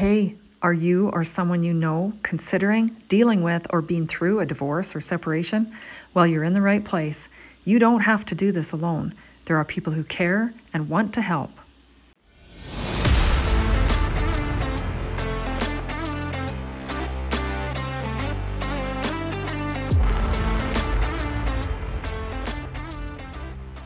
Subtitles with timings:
[0.00, 4.96] Hey, are you or someone you know considering, dealing with, or being through a divorce
[4.96, 5.74] or separation?
[6.14, 7.28] Well, you're in the right place.
[7.66, 9.12] You don't have to do this alone.
[9.44, 11.50] There are people who care and want to help.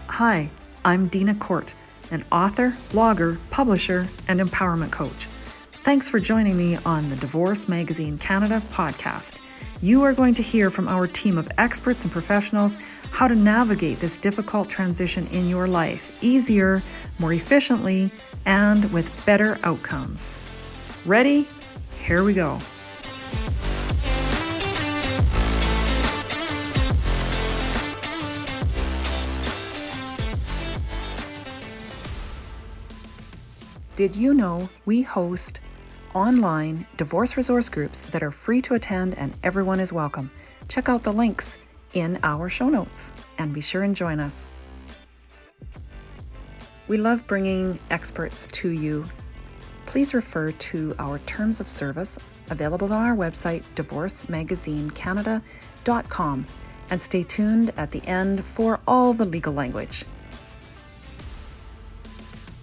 [0.07, 0.49] Hi,
[0.85, 1.75] I'm Dina Court,
[2.13, 5.27] an author, blogger, publisher, and empowerment coach.
[5.85, 9.39] Thanks for joining me on the Divorce Magazine Canada podcast.
[9.83, 12.79] You are going to hear from our team of experts and professionals
[13.11, 16.83] how to navigate this difficult transition in your life easier,
[17.19, 18.11] more efficiently,
[18.47, 20.39] and with better outcomes.
[21.05, 21.47] Ready?
[22.03, 22.59] Here we go.
[33.97, 35.61] Did you know we host
[36.15, 40.31] online divorce resource groups that are free to attend and everyone is welcome.
[40.69, 41.59] Check out the links
[41.93, 44.47] in our show notes and be sure and join us.
[46.87, 49.07] We love bringing experts to you.
[49.87, 52.19] Please refer to our terms of service
[52.51, 56.47] available on our website, divorcemagazinecanada.com,
[56.91, 60.05] and stay tuned at the end for all the legal language.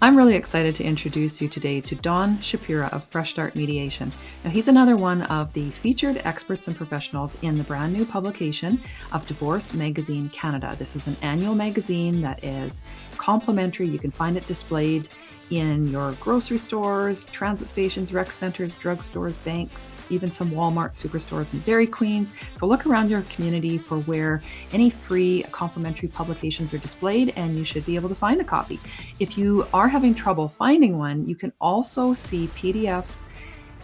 [0.03, 4.11] I'm really excited to introduce you today to Don Schapira of Fresh Start Mediation.
[4.43, 8.81] Now, he's another one of the featured experts and professionals in the brand new publication
[9.11, 10.75] of Divorce Magazine Canada.
[10.79, 12.81] This is an annual magazine that is
[13.17, 13.87] complimentary.
[13.87, 15.07] You can find it displayed
[15.51, 21.63] in your grocery stores, transit stations, rec centers, drugstores, banks, even some Walmart superstores and
[21.65, 22.33] Dairy Queens.
[22.55, 24.41] So look around your community for where
[24.71, 28.79] any free complimentary publications are displayed, and you should be able to find a copy.
[29.19, 33.17] If you are having trouble finding one, you can also see PDF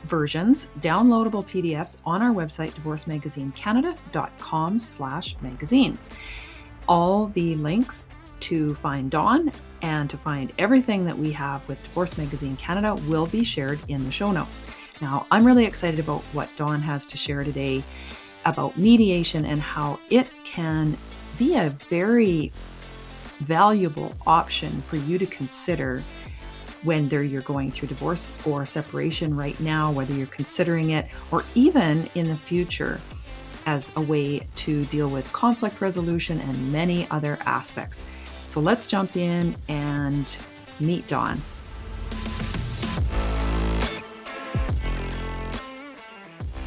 [0.05, 6.09] versions, downloadable PDFs on our website, divorcemagazinecanada.com slash magazines.
[6.87, 8.07] All the links
[8.39, 9.51] to find Don
[9.81, 14.03] and to find everything that we have with Divorce Magazine Canada will be shared in
[14.03, 14.65] the show notes.
[15.01, 17.83] Now, I'm really excited about what Don has to share today
[18.45, 20.97] about mediation and how it can
[21.37, 22.51] be a very
[23.39, 26.01] valuable option for you to consider
[26.83, 32.09] whether you're going through divorce or separation right now, whether you're considering it, or even
[32.15, 32.99] in the future
[33.65, 38.01] as a way to deal with conflict resolution and many other aspects.
[38.47, 40.37] So let's jump in and
[40.79, 41.41] meet Don.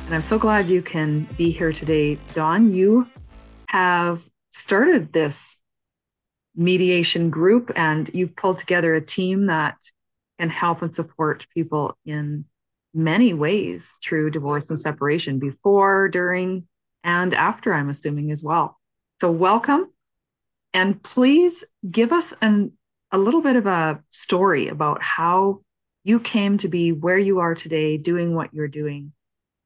[0.04, 2.18] And I'm so glad you can be here today.
[2.34, 3.08] Don, you
[3.68, 5.60] have started this
[6.54, 9.76] mediation group and you've pulled together a team that
[10.38, 12.44] can help and support people in
[12.92, 16.66] many ways through divorce and separation before, during,
[17.04, 18.78] and after, I'm assuming as well.
[19.20, 19.90] So, welcome.
[20.72, 22.72] And please give us an,
[23.12, 25.60] a little bit of a story about how
[26.04, 29.12] you came to be where you are today, doing what you're doing,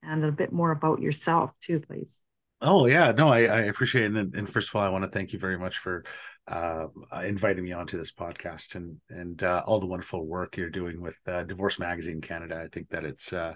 [0.02, 2.20] and a bit more about yourself, too, please.
[2.60, 3.12] Oh, yeah.
[3.12, 4.16] No, I, I appreciate it.
[4.16, 6.04] And, and, first of all, I want to thank you very much for
[6.48, 6.86] uh,
[7.22, 11.18] inviting me onto this podcast and and uh, all the wonderful work you're doing with
[11.26, 12.62] uh, Divorce Magazine Canada.
[12.62, 13.54] I think that it's uh,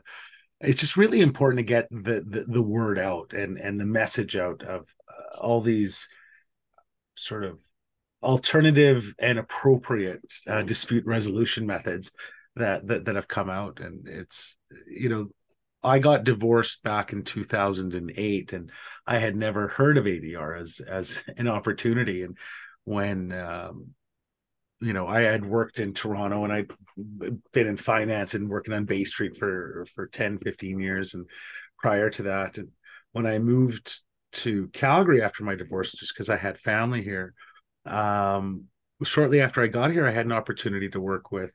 [0.61, 4.37] it's just really important to get the, the, the word out and and the message
[4.37, 6.09] out of uh, all these
[7.19, 7.59] sort of
[8.23, 12.11] alternative and appropriate uh, dispute resolution methods
[12.57, 13.81] that, that that have come out.
[13.81, 14.57] And it's
[14.87, 15.29] you know
[15.83, 18.71] I got divorced back in 2008 and
[19.07, 22.23] I had never heard of ADR as as an opportunity.
[22.23, 22.37] And
[22.85, 23.89] when um,
[24.81, 26.71] you know I had worked in Toronto and I'd
[27.53, 31.27] been in finance and working on Bay Street for for 10 15 years and
[31.79, 32.59] prior to that.
[32.59, 32.69] And
[33.13, 34.03] when I moved
[34.33, 37.35] to Calgary after my divorce just because I had family here.
[37.87, 38.65] Um,
[39.05, 41.53] shortly after I got here, I had an opportunity to work with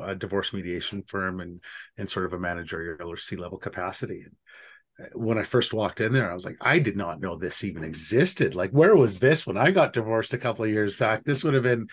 [0.00, 1.60] a divorce mediation firm and
[1.96, 4.24] in sort of a managerial or C level capacity.
[4.24, 7.64] And when I first walked in there, I was like, I did not know this
[7.64, 8.54] even existed.
[8.54, 11.24] Like, where was this when I got divorced a couple of years back?
[11.24, 11.88] This would have been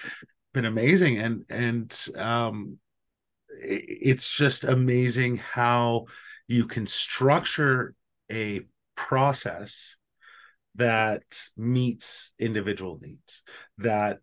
[0.54, 1.18] been amazing.
[1.18, 2.78] And and um,
[3.50, 6.06] it's just amazing how
[6.48, 7.96] you can structure
[8.32, 8.62] a
[8.96, 9.98] process
[10.76, 11.24] that
[11.58, 13.44] meets individual needs,
[13.78, 14.20] that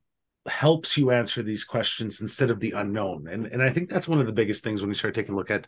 [0.48, 3.28] helps you answer these questions instead of the unknown.
[3.28, 5.36] And, and I think that's one of the biggest things when you start taking a
[5.36, 5.66] look at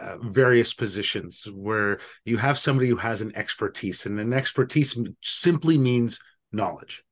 [0.00, 5.78] uh, various positions where you have somebody who has an expertise, and an expertise simply
[5.78, 6.18] means
[6.52, 7.04] knowledge.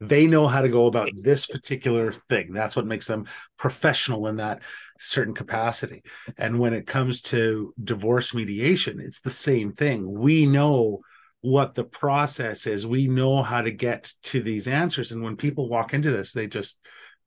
[0.00, 3.26] they know how to go about this particular thing that's what makes them
[3.56, 4.60] professional in that
[4.98, 6.02] certain capacity
[6.36, 11.00] and when it comes to divorce mediation it's the same thing we know
[11.44, 15.68] what the process is we know how to get to these answers and when people
[15.68, 16.78] walk into this they just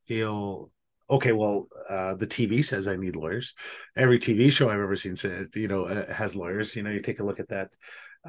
[0.08, 0.72] feel
[1.08, 3.54] okay well uh, the tv says i need lawyers
[3.96, 7.00] every tv show i've ever seen says you know uh, has lawyers you know you
[7.00, 7.70] take a look at that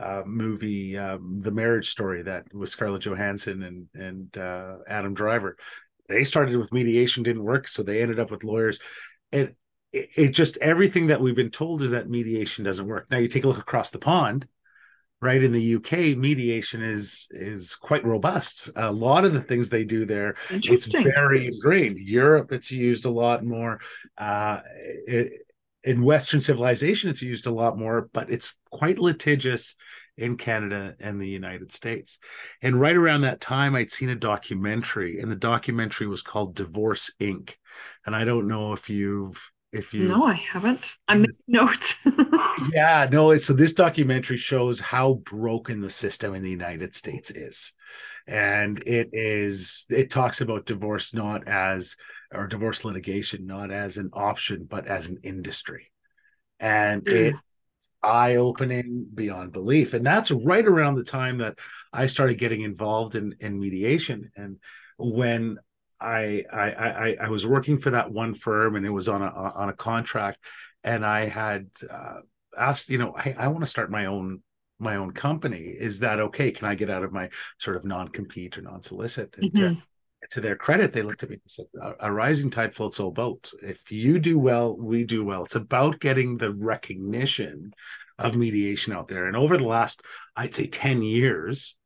[0.00, 5.56] uh, movie, um, The Marriage Story, that was Scarlett Johansson and and uh, Adam Driver.
[6.08, 8.78] They started with mediation, didn't work, so they ended up with lawyers.
[9.32, 9.54] And
[9.92, 13.10] it, it just everything that we've been told is that mediation doesn't work.
[13.10, 14.46] Now you take a look across the pond,
[15.20, 15.42] right?
[15.42, 18.70] In the UK, mediation is is quite robust.
[18.76, 21.98] A lot of the things they do there, it's very ingrained.
[21.98, 23.80] Europe, it's used a lot more.
[24.16, 24.60] Uh,
[25.06, 25.44] it,
[25.84, 29.74] in Western civilization, it's used a lot more, but it's quite litigious
[30.16, 32.18] in Canada and the United States.
[32.60, 37.12] And right around that time, I'd seen a documentary, and the documentary was called Divorce
[37.20, 37.54] Inc.
[38.04, 40.96] And I don't know if you've if you no i haven't.
[41.08, 41.26] I'm mm.
[41.26, 41.94] making notes.
[42.72, 47.72] Yeah no so this documentary shows how broken the system in the united states is.
[48.26, 51.96] And it is it talks about divorce not as
[52.32, 55.90] or divorce litigation not as an option but as an industry.
[56.60, 57.34] And mm.
[57.76, 59.92] it's eye opening beyond belief.
[59.92, 61.58] And that's right around the time that
[61.92, 64.30] i started getting involved in in mediation.
[64.36, 64.56] And
[64.96, 65.58] when
[66.00, 69.26] I, I i i was working for that one firm and it was on a
[69.26, 70.38] on a contract
[70.84, 72.20] and i had uh,
[72.56, 74.42] asked you know hey i want to start my own
[74.78, 77.28] my own company is that okay can i get out of my
[77.58, 79.74] sort of non-compete or non-solicit mm-hmm
[80.30, 81.66] to their credit, they looked at me and said,
[82.00, 83.54] "A rising tide floats all boats.
[83.62, 85.44] If you do well, we do well.
[85.44, 87.72] It's about getting the recognition
[88.18, 90.02] of mediation out there." And over the last,
[90.36, 91.76] I'd say, ten years,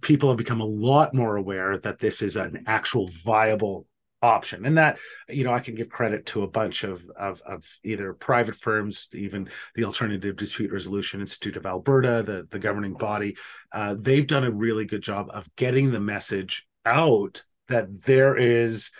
[0.00, 3.86] people have become a lot more aware that this is an actual viable
[4.22, 4.98] option and that
[5.28, 9.08] you know i can give credit to a bunch of of, of either private firms
[9.12, 13.36] even the alternative dispute resolution institute of alberta the the governing body
[13.72, 18.90] uh, they've done a really good job of getting the message out that there is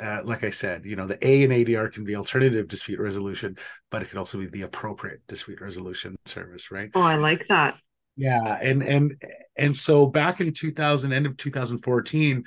[0.00, 3.58] uh, like I said, you know, the A and ADR can be alternative dispute resolution,
[3.90, 6.90] but it can also be the appropriate dispute resolution service, right?
[6.94, 7.78] Oh, I like that.
[8.16, 9.22] Yeah, and and
[9.56, 12.44] and so back in 2000, end of 2014,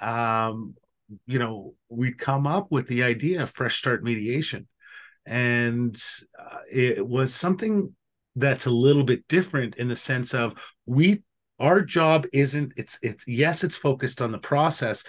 [0.00, 0.74] um,
[1.26, 4.66] you know, we'd come up with the idea of Fresh Start mediation,
[5.26, 6.00] and
[6.38, 7.94] uh, it was something
[8.36, 10.54] that's a little bit different in the sense of
[10.86, 11.22] we
[11.60, 15.04] our job isn't it's it's yes it's focused on the process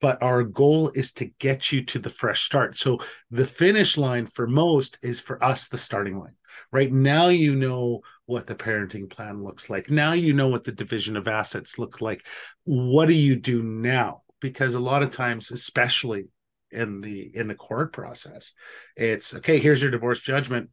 [0.00, 2.76] but our goal is to get you to the fresh start.
[2.76, 2.98] So
[3.30, 6.34] the finish line for most is for us the starting line
[6.72, 6.90] right?
[6.90, 9.90] Now you know what the parenting plan looks like.
[9.90, 12.26] Now you know what the division of assets look like.
[12.64, 14.22] What do you do now?
[14.40, 16.28] Because a lot of times especially
[16.70, 18.54] in the in the court process
[18.96, 20.70] it's okay here's your divorce judgment.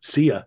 [0.00, 0.42] See ya.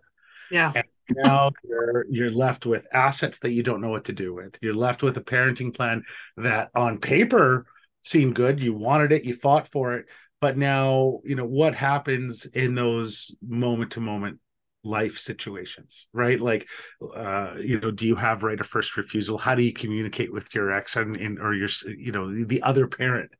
[0.50, 0.72] Yeah.
[0.74, 4.58] And now you're you're left with assets that you don't know what to do with.
[4.60, 6.02] You're left with a parenting plan
[6.36, 7.66] that on paper
[8.02, 8.60] seemed good.
[8.60, 10.06] You wanted it, you fought for it,
[10.42, 14.40] but now, you know, what happens in those moment to moment
[14.84, 16.40] life situations, right?
[16.40, 16.68] Like
[17.14, 19.38] uh, you know, do you have right of first refusal?
[19.38, 22.86] How do you communicate with your ex and, and or your you know, the other
[22.86, 23.30] parent?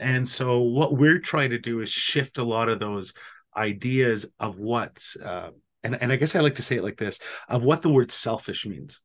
[0.00, 3.14] And so what we're trying to do is shift a lot of those
[3.56, 5.50] ideas of what uh,
[5.82, 8.12] and, and I guess I like to say it like this of what the word
[8.12, 9.00] selfish means.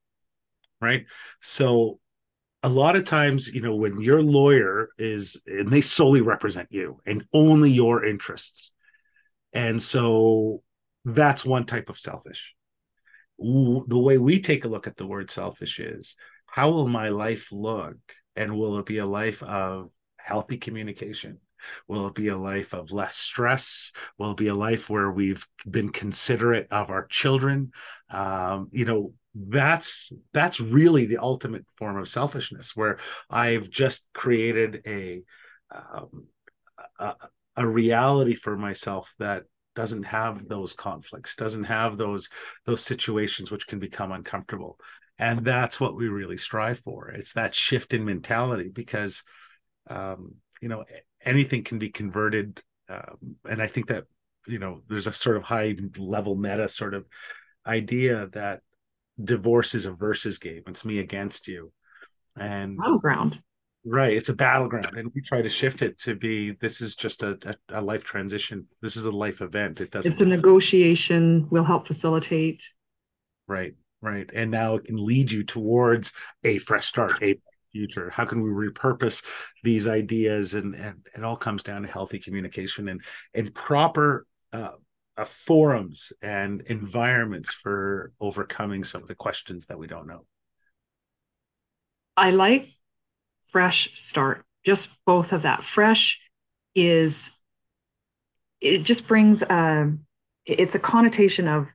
[0.81, 1.05] Right.
[1.41, 1.99] So
[2.61, 6.99] a lot of times, you know, when your lawyer is and they solely represent you
[7.05, 8.71] and only your interests.
[9.53, 10.63] And so
[11.05, 12.53] that's one type of selfish.
[13.39, 17.51] The way we take a look at the word selfish is how will my life
[17.51, 17.97] look?
[18.35, 21.39] And will it be a life of healthy communication?
[21.87, 23.91] Will it be a life of less stress?
[24.17, 27.71] Will it be a life where we've been considerate of our children?
[28.09, 34.81] Um, you know, that's that's really the ultimate form of selfishness, where I've just created
[34.85, 35.23] a
[35.71, 36.27] um,
[36.99, 37.13] a,
[37.55, 39.43] a reality for myself that
[39.75, 42.29] doesn't have those conflicts doesn't have those
[42.65, 44.79] those situations which can become uncomfortable.
[45.19, 47.09] And that's what we really strive for.
[47.09, 49.23] It's that shift in mentality because
[49.89, 50.83] um, you know
[51.23, 54.05] anything can be converted um, and i think that
[54.47, 57.05] you know there's a sort of high level meta sort of
[57.65, 58.61] idea that
[59.21, 60.63] divorce is a versus game.
[60.67, 61.71] It's me against you.
[62.35, 63.39] And battleground
[63.85, 67.21] right it's a battleground and we try to shift it to be this is just
[67.23, 68.67] a, a, a life transition.
[68.81, 69.81] This is a life event.
[69.81, 72.63] It doesn't it's a negotiation will help facilitate.
[73.47, 76.13] Right right and now it can lead you towards
[76.43, 77.35] a fresh start a
[77.73, 78.09] future.
[78.09, 79.23] How can we repurpose
[79.63, 80.53] these ideas?
[80.53, 83.01] And and it all comes down to healthy communication and
[83.33, 84.71] and proper uh,
[85.17, 90.25] uh, forums and environments for overcoming some of the questions that we don't know.
[92.15, 92.69] I like
[93.53, 94.43] fresh start.
[94.65, 95.63] Just both of that.
[95.63, 96.19] Fresh
[96.75, 97.31] is
[98.59, 100.05] it just brings a um,
[100.45, 101.71] it's a connotation of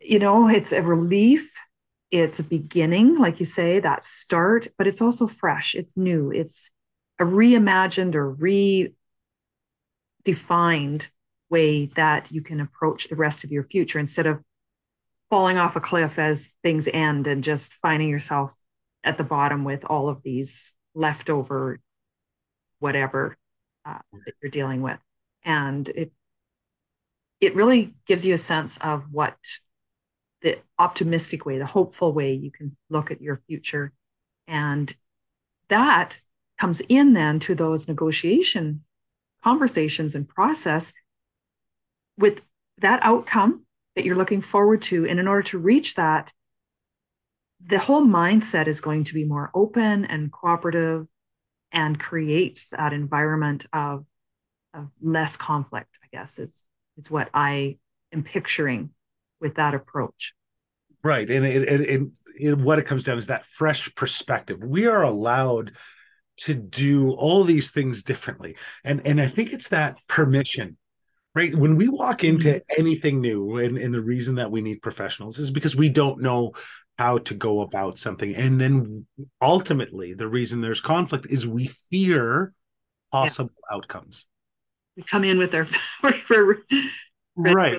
[0.00, 1.52] you know it's a relief.
[2.10, 5.74] It's a beginning like you say that start but it's also fresh.
[5.74, 6.30] It's new.
[6.30, 6.70] It's
[7.18, 8.34] a reimagined or
[10.26, 11.08] redefined
[11.50, 14.40] way that you can approach the rest of your future instead of
[15.30, 18.56] falling off a cliff as things end and just finding yourself
[19.04, 21.80] at the bottom with all of these leftover
[22.80, 23.36] whatever
[23.84, 24.98] uh, that you're dealing with.
[25.44, 26.12] And it
[27.40, 29.36] it really gives you a sense of what
[30.42, 33.92] the optimistic way the hopeful way you can look at your future.
[34.46, 34.92] And
[35.68, 36.18] that
[36.58, 38.84] comes in then to those negotiation
[39.44, 40.92] conversations and process
[42.18, 42.42] with
[42.78, 43.64] that outcome
[43.94, 45.06] that you're looking forward to.
[45.06, 46.32] And in order to reach that
[47.64, 51.06] the whole mindset is going to be more open and cooperative
[51.72, 54.04] and creates that environment of,
[54.74, 56.38] of less conflict i guess.
[56.38, 56.64] It's
[56.96, 57.78] it's what i
[58.12, 58.90] am picturing
[59.40, 60.34] with that approach.
[61.04, 61.30] Right.
[61.30, 62.08] And it, it, it,
[62.40, 64.58] it, what it comes down is that fresh perspective.
[64.60, 65.76] We are allowed
[66.38, 68.56] to do all these things differently.
[68.84, 70.76] And and i think it's that permission
[71.34, 71.54] right?
[71.54, 72.80] When we walk into mm-hmm.
[72.80, 76.52] anything new and, and the reason that we need professionals is because we don't know
[76.98, 78.34] how to go about something.
[78.34, 79.06] And then
[79.40, 82.52] ultimately, the reason there's conflict is we fear
[83.12, 83.76] possible yeah.
[83.76, 84.26] outcomes.
[84.96, 85.66] We come in with our
[87.36, 87.78] right.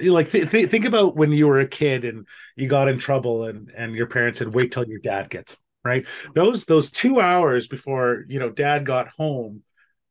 [0.00, 3.44] Like th- th- think about when you were a kid and you got in trouble
[3.44, 5.60] and and your parents said wait till your dad gets Home.
[5.84, 6.06] right.
[6.34, 9.62] Those those two hours before you know dad got home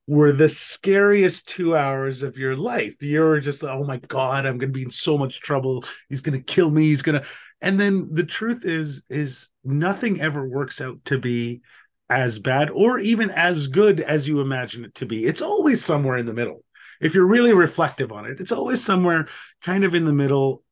[0.10, 2.96] were the scariest two hours of your life.
[3.00, 5.84] You're just, oh my God, I'm going to be in so much trouble.
[6.10, 6.86] He's going to kill me.
[6.86, 7.28] He's going to,
[7.62, 11.62] and then the truth is is nothing ever works out to be
[12.10, 15.26] as bad or even as good as you imagine it to be.
[15.26, 16.64] It's always somewhere in the middle.
[17.00, 19.28] If you're really reflective on it it's always somewhere
[19.62, 20.64] kind of in the middle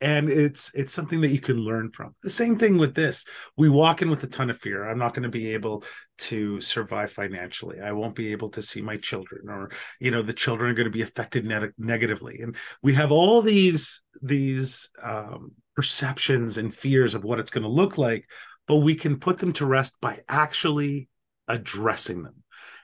[0.00, 2.14] and it's it's something that you can learn from.
[2.22, 3.24] The same thing with this.
[3.56, 4.88] We walk in with a ton of fear.
[4.88, 5.84] I'm not going to be able
[6.18, 7.80] to survive financially.
[7.80, 10.86] I won't be able to see my children or you know the children are going
[10.86, 12.40] to be affected ne- negatively.
[12.40, 17.68] And we have all these these um, perceptions and fears of what it's going to
[17.68, 18.28] look like,
[18.66, 21.08] but we can put them to rest by actually
[21.46, 22.42] addressing them.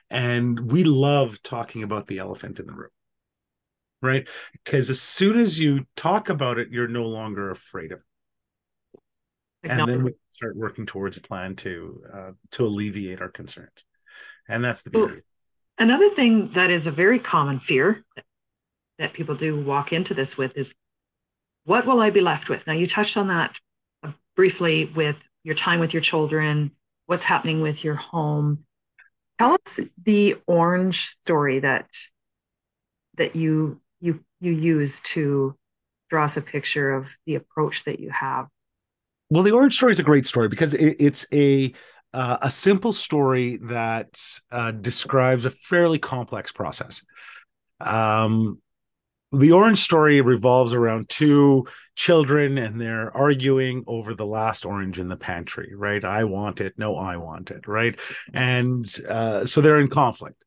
[0.09, 2.91] And we love talking about the elephant in the room,
[4.01, 4.29] right?
[4.53, 7.99] Because as soon as you talk about it, you're no longer afraid of
[9.63, 9.71] it.
[9.71, 13.83] And then we start working towards a plan to uh, to alleviate our concerns.
[14.47, 15.15] And that's the beauty.
[15.15, 15.21] Well,
[15.79, 18.25] another thing that is a very common fear that,
[18.99, 20.73] that people do walk into this with is
[21.65, 22.65] what will I be left with?
[22.65, 23.59] Now, you touched on that
[24.03, 26.71] uh, briefly with your time with your children,
[27.07, 28.65] what's happening with your home.
[29.37, 31.87] Tell us the orange story that
[33.17, 35.55] that you you you use to
[36.09, 38.47] draw us a picture of the approach that you have.
[39.29, 41.73] Well, the orange story is a great story because it, it's a
[42.13, 44.19] uh, a simple story that
[44.51, 47.03] uh, describes a fairly complex process.
[47.81, 48.61] Um,
[49.37, 51.65] the orange story revolves around two
[51.95, 56.03] children and they're arguing over the last orange in the pantry right?
[56.03, 57.97] I want it no i want it right?
[58.33, 60.43] And uh, so they're in conflict.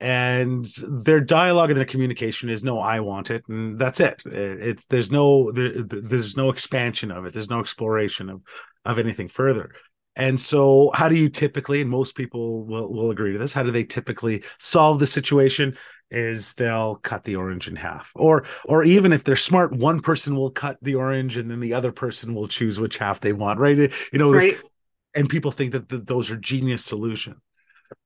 [0.00, 4.22] And their dialogue and their communication is no i want it and that's it.
[4.24, 7.34] It's there's no there, there's no expansion of it.
[7.34, 8.42] There's no exploration of
[8.84, 9.72] of anything further.
[10.18, 13.62] And so, how do you typically, and most people will, will agree to this, how
[13.62, 15.78] do they typically solve the situation?
[16.10, 20.34] Is they'll cut the orange in half, or or even if they're smart, one person
[20.34, 23.60] will cut the orange, and then the other person will choose which half they want,
[23.60, 23.76] right?
[23.76, 24.56] You know, right.
[25.14, 27.36] and people think that the, those are genius solutions.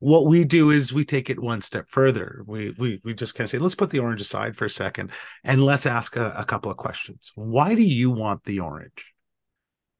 [0.00, 2.42] What we do is we take it one step further.
[2.46, 5.12] We we we just kind of say, let's put the orange aside for a second,
[5.44, 7.30] and let's ask a, a couple of questions.
[7.36, 9.12] Why do you want the orange?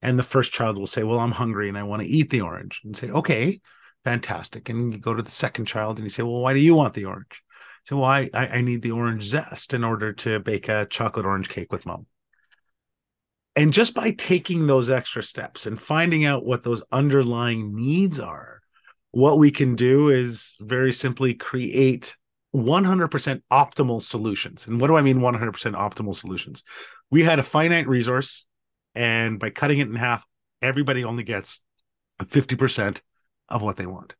[0.02, 2.40] and the first child will say well i'm hungry and i want to eat the
[2.40, 3.60] orange and say okay
[4.04, 6.74] fantastic and you go to the second child and you say well why do you
[6.74, 7.42] want the orange
[7.84, 11.48] so well I, I need the orange zest in order to bake a chocolate orange
[11.48, 12.06] cake with mom.
[13.54, 18.62] And just by taking those extra steps and finding out what those underlying needs are
[19.10, 22.16] what we can do is very simply create
[22.54, 24.66] 100% optimal solutions.
[24.66, 26.64] And what do i mean 100% optimal solutions?
[27.10, 28.44] We had a finite resource
[28.94, 30.24] and by cutting it in half
[30.60, 31.60] everybody only gets
[32.22, 33.00] 50%
[33.48, 34.14] of what they want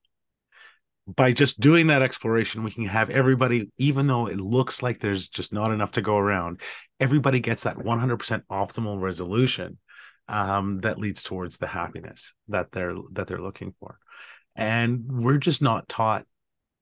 [1.06, 5.28] by just doing that exploration, we can have everybody, even though it looks like there's
[5.28, 6.60] just not enough to go around,
[7.00, 9.78] everybody gets that 100% optimal resolution
[10.28, 13.98] um, that leads towards the happiness that they're that they're looking for.
[14.54, 16.24] And we're just not taught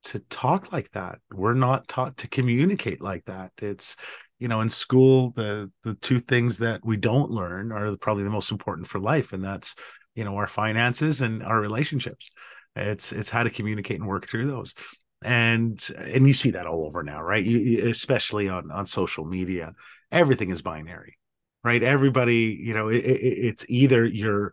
[0.03, 1.19] to talk like that.
[1.33, 3.53] We're not taught to communicate like that.
[3.59, 3.97] It's
[4.39, 8.31] you know in school the the two things that we don't learn are probably the
[8.31, 9.75] most important for life, and that's
[10.15, 12.31] you know our finances and our relationships
[12.77, 14.75] it's it's how to communicate and work through those.
[15.23, 17.45] And and you see that all over now right?
[17.45, 19.75] You, especially on on social media.
[20.11, 21.17] Everything is binary
[21.63, 21.83] right?
[21.83, 24.53] Everybody you know it, it, it's either you're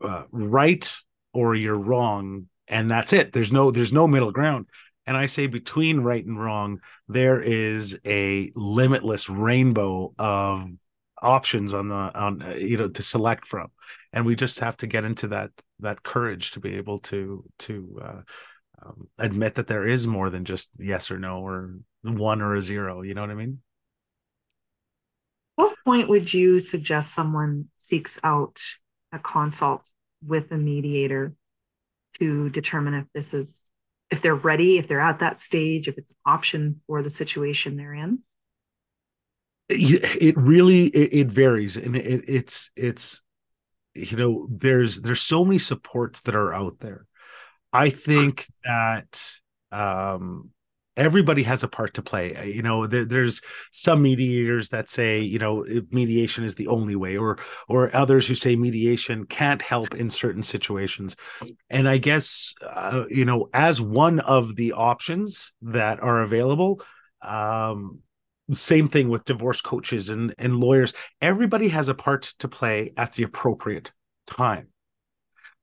[0.00, 0.96] uh, right
[1.32, 3.32] or you're wrong and that's it.
[3.32, 4.66] There's no there's no middle ground.
[5.04, 6.78] And i say between right and wrong
[7.08, 10.70] there is a limitless rainbow of
[11.22, 13.68] options on the on uh, you know to select from.
[14.12, 15.50] And we just have to get into that
[15.80, 18.20] that courage to be able to to uh,
[18.84, 22.60] um, admit that there is more than just yes or no or one or a
[22.60, 23.60] zero you know what i mean?
[25.54, 28.60] What point would you suggest someone seeks out
[29.12, 29.92] a consult
[30.26, 31.34] with a mediator
[32.18, 33.52] to determine if this is
[34.10, 37.76] if they're ready if they're at that stage if it's an option for the situation
[37.76, 38.18] they're in
[39.72, 43.22] it really it, it varies and it, it's it's
[43.94, 47.06] you know there's there's so many supports that are out there.
[47.72, 49.22] I think that
[49.70, 50.50] um
[50.96, 52.52] everybody has a part to play.
[52.54, 57.16] You know there, there's some mediators that say you know mediation is the only way
[57.16, 57.38] or
[57.68, 61.16] or others who say mediation can't help in certain situations.
[61.70, 66.82] And i guess uh, you know as one of the options that are available
[67.22, 68.00] um
[68.54, 70.94] same thing with divorce coaches and, and lawyers.
[71.20, 73.92] Everybody has a part to play at the appropriate
[74.26, 74.68] time.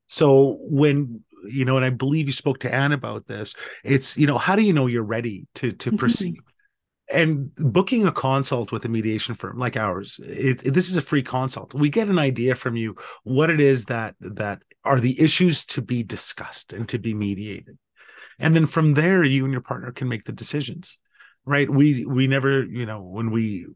[0.08, 3.54] So when you know, and I believe you spoke to Anne about this,
[3.84, 6.38] it's you know, how do you know you're ready to to proceed?
[7.12, 11.02] And booking a consult with a mediation firm like ours, it, it, this is a
[11.02, 11.74] free consult.
[11.74, 15.82] We get an idea from you what it is that that are the issues to
[15.82, 17.78] be discussed and to be mediated,
[18.38, 20.98] and then from there, you and your partner can make the decisions
[21.46, 21.70] right?
[21.70, 23.68] We we never you know when we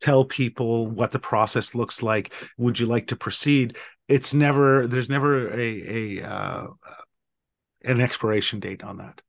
[0.00, 3.76] tell people what the process looks like would you like to proceed?
[4.08, 6.66] It's never there's never a a uh,
[7.84, 9.20] an expiration date on that.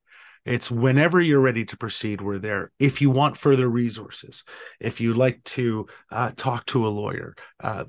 [0.45, 2.71] It's whenever you're ready to proceed we're there.
[2.77, 4.43] If you want further resources
[4.79, 7.85] if you like to uh, talk to a lawyer uh,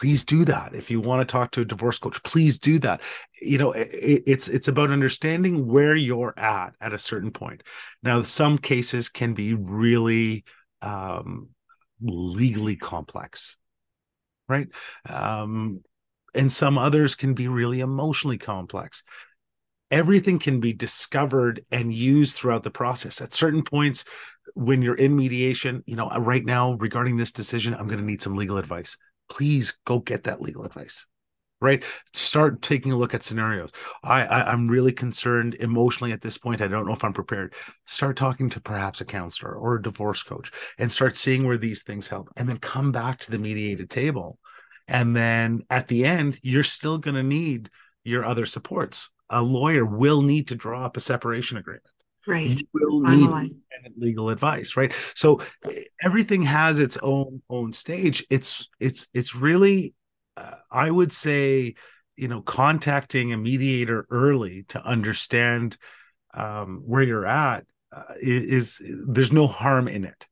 [0.00, 0.74] please do that.
[0.74, 3.00] If you want to talk to a divorce coach please do that.
[3.40, 7.62] You know it, it's it's about understanding where you're at at a certain point.
[8.02, 10.44] Now some cases can be really
[10.82, 11.48] um,
[12.00, 13.56] legally complex
[14.46, 14.68] right?
[15.08, 15.80] Um,
[16.34, 19.02] and some others can be really emotionally complex.
[19.90, 23.22] Everything can be discovered and used throughout the process.
[23.22, 24.04] At certain points
[24.54, 28.22] when you're in mediation you know right now regarding this decision i'm going to need
[28.22, 28.96] some legal advice
[29.28, 31.06] please go get that legal advice
[31.64, 31.82] right?
[32.12, 33.70] Start taking a look at scenarios.
[34.02, 36.60] I, I am really concerned emotionally at this point.
[36.60, 37.54] I don't know if i'm prepared.
[37.86, 41.82] Start talking to perhaps a counselor or a divorce coach and start seeing where these
[41.82, 44.38] things help and then come back to the mediated table.
[44.88, 47.70] And then at the end you're still going to need
[48.04, 49.08] your other supports.
[49.30, 51.84] A lawyer will need to draw up a separation agreement
[52.26, 52.60] right.
[52.60, 53.56] you will need
[53.96, 54.92] legal advice right?
[55.14, 55.40] So
[56.02, 58.26] everything has its own own stage.
[58.30, 59.94] It's it's it's really
[60.36, 61.74] uh, i would say
[62.16, 65.76] you know contacting a mediator early to understand
[66.34, 70.26] um, where you're at uh, is, is, there's no harm in it.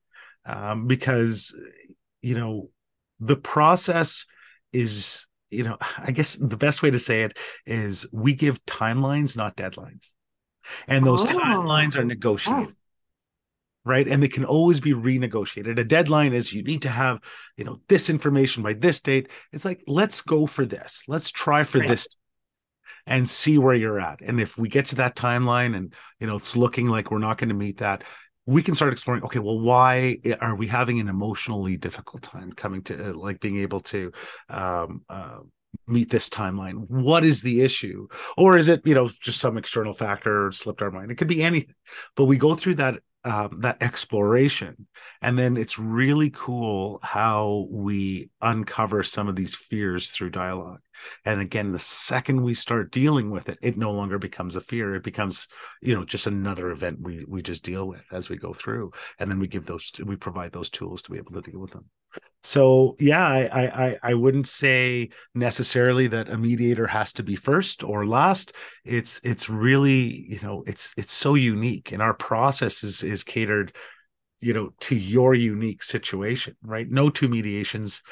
[0.44, 1.54] Um, because
[2.20, 2.70] you know
[3.20, 4.26] the process
[4.72, 9.36] is you know i guess the best way to say it is we give timelines
[9.36, 10.10] not deadlines
[10.86, 11.28] and those oh.
[11.28, 13.90] timelines are negotiated oh.
[13.90, 17.20] right and they can always be renegotiated a deadline is you need to have
[17.56, 21.64] you know this information by this date it's like let's go for this let's try
[21.64, 21.88] for right.
[21.88, 22.08] this
[23.06, 26.36] and see where you're at and if we get to that timeline and you know
[26.36, 28.04] it's looking like we're not going to meet that
[28.46, 32.82] we can start exploring okay well why are we having an emotionally difficult time coming
[32.82, 34.12] to uh, like being able to
[34.48, 35.38] um, uh,
[35.86, 36.88] meet this timeline?
[36.88, 38.08] What is the issue?
[38.36, 41.10] Or is it you know just some external factor slipped our mind?
[41.10, 41.74] It could be anything.
[42.16, 44.88] But we go through that um, that exploration
[45.20, 50.80] and then it's really cool how we uncover some of these fears through dialogue
[51.24, 54.94] and again the second we start dealing with it it no longer becomes a fear.
[54.94, 55.48] It becomes
[55.80, 58.92] you know just another event we we just deal with as we go through.
[59.18, 61.72] And then we give those we provide those tools to be able to deal with
[61.72, 61.84] them.
[62.42, 67.82] So yeah i i i wouldn't say necessarily that a mediator has to be first
[67.84, 68.52] or last.
[68.84, 71.92] It's it's really you know it's it's so unique.
[71.92, 73.74] And our process is is catered
[74.40, 76.90] you know to your unique situation right?
[76.90, 78.02] No two mediations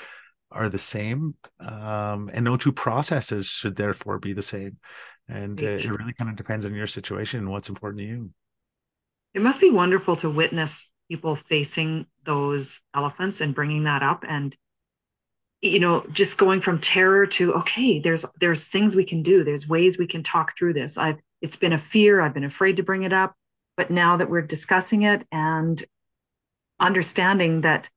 [0.52, 4.78] are the same um, and no two processes should therefore be the same.
[5.28, 8.30] And uh, it really kind of depends on your situation and what's important to you.
[9.34, 14.56] It must be wonderful to witness people facing those elephants and bringing that up and
[15.60, 19.44] you know just going from terror to okay there's there's things we can do.
[19.44, 20.96] There's ways we can talk through this.
[20.98, 22.20] I've it's been a fear.
[22.20, 23.34] I've been afraid to bring it up.
[23.76, 25.82] But now that we're discussing it and
[26.78, 27.88] understanding that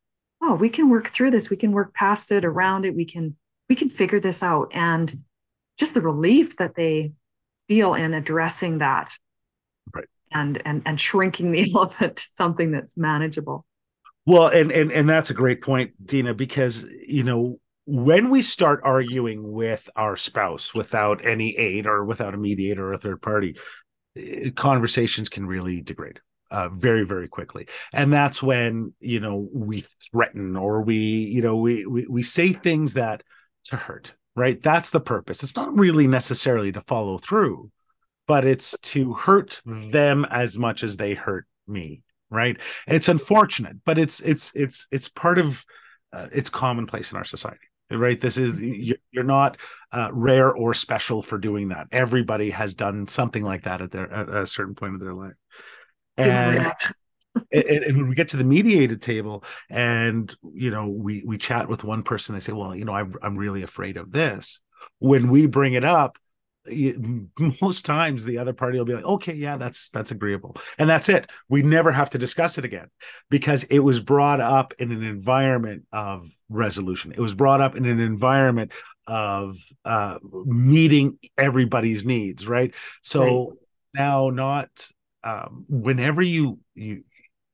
[0.44, 1.50] oh we can work through this.
[1.50, 2.96] We can work past it around it.
[2.96, 3.36] We can
[3.70, 4.70] we can figure this out.
[4.74, 5.24] And
[5.78, 7.14] just the relief that they
[7.68, 9.18] feel in addressing that.
[9.96, 10.06] Right.
[10.32, 13.66] And and and shrinking the elephant something that's manageable.
[14.26, 18.82] Well and and and that's a great point dina because you know when we start
[18.84, 23.58] arguing with our spouse without any aid or without a mediator or a third party
[24.16, 26.22] eh, conversations can really degrade
[26.54, 27.68] uh, very very quickly.
[27.92, 32.54] And that's when you know we threaten or we you know we, we we say
[32.54, 33.24] things that
[33.66, 34.62] to hurt right?
[34.64, 35.44] That's the purpose.
[35.44, 37.72] It's not really necessarily to follow through
[38.26, 42.58] but it's to hurt them as much as they hurt me right?
[42.88, 45.66] It's unfortunate but it's it's it's it's part of
[46.14, 48.20] uh, it's commonplace in our society right?
[48.20, 49.58] This is you're not
[49.92, 51.88] uh, rare or special for doing that.
[51.92, 55.34] Everybody has done something like that at their at a certain point of their life
[56.18, 56.74] and,
[57.52, 61.68] and, and when we get to the mediated table and you know we we chat
[61.68, 64.60] with one person they say well you know i'm, I'm really afraid of this.
[65.00, 66.18] When we bring it up
[67.62, 70.56] most times the other party will be like okay yeah that's that's agreeable.
[70.78, 71.32] And that's it.
[71.50, 72.88] We never have to discuss it again
[73.30, 77.12] because it was brought up in an environment of resolution.
[77.12, 78.72] It was brought up in an environment
[79.08, 82.74] of uh meeting everybody's needs right?
[83.02, 83.58] So right.
[83.96, 84.70] now not
[85.24, 87.04] um, whenever you you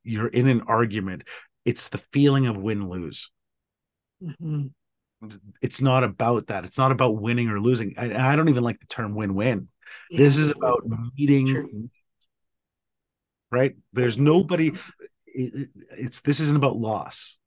[0.04, 1.24] you're in an argument,
[1.66, 3.32] it's the feeling of win lose.
[4.24, 4.68] Mm-hmm.
[5.62, 6.66] It's not about that.
[6.66, 7.96] It's not about winning or losing.
[7.98, 9.68] I, I don't even like the term win win.
[10.10, 10.84] This is about
[11.18, 11.48] meeting.
[11.48, 11.90] True.
[13.52, 13.76] Right?
[13.94, 14.74] There's nobody.
[15.26, 17.38] It, it's this isn't about loss.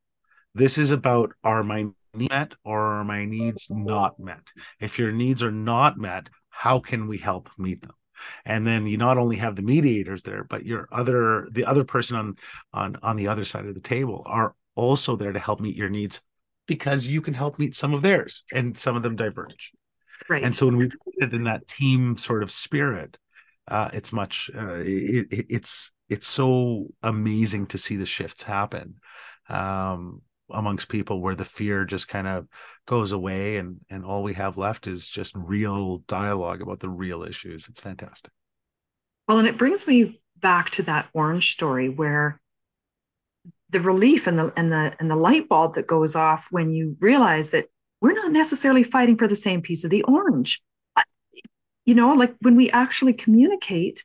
[0.55, 4.43] This is about are my needs met or are my needs not met?
[4.81, 7.93] If your needs are not met, how can we help meet them?
[8.45, 12.17] And then you not only have the mediators there but your other the other person
[12.17, 12.37] on
[12.73, 15.89] on on the other side of the table are also there to help meet your
[15.89, 16.21] needs
[16.67, 19.73] because you can help meet some of theirs and some of them diverge.
[20.29, 20.43] Right.
[20.43, 23.19] And so when we do it in that team sort of spirit
[23.69, 28.97] uh it's much uh, it, it, it's it's so amazing to see the shifts happen.
[29.49, 30.23] Um
[30.53, 32.47] amongst people where the fear just kind of
[32.87, 37.23] goes away and and all we have left is just real dialogue about the real
[37.23, 37.69] issues.
[37.69, 38.33] It's fantastic.
[39.29, 42.41] Well and it brings me back to that orange story where
[43.71, 46.97] the relief and the and the and the light bulb that goes off when you
[47.01, 47.67] realize that
[48.01, 50.63] we're not necessarily fighting for the same piece of the orange.
[51.87, 54.05] You know like when we actually communicate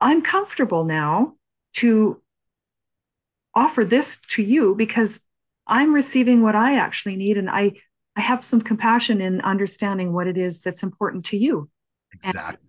[0.00, 1.34] i'm comfortable now
[1.74, 2.21] to
[3.54, 5.20] offer this to you because
[5.66, 7.72] I'm receiving what I actually need and I
[8.14, 11.70] I have some compassion in understanding what it is that's important to you.
[12.12, 12.68] Exactly.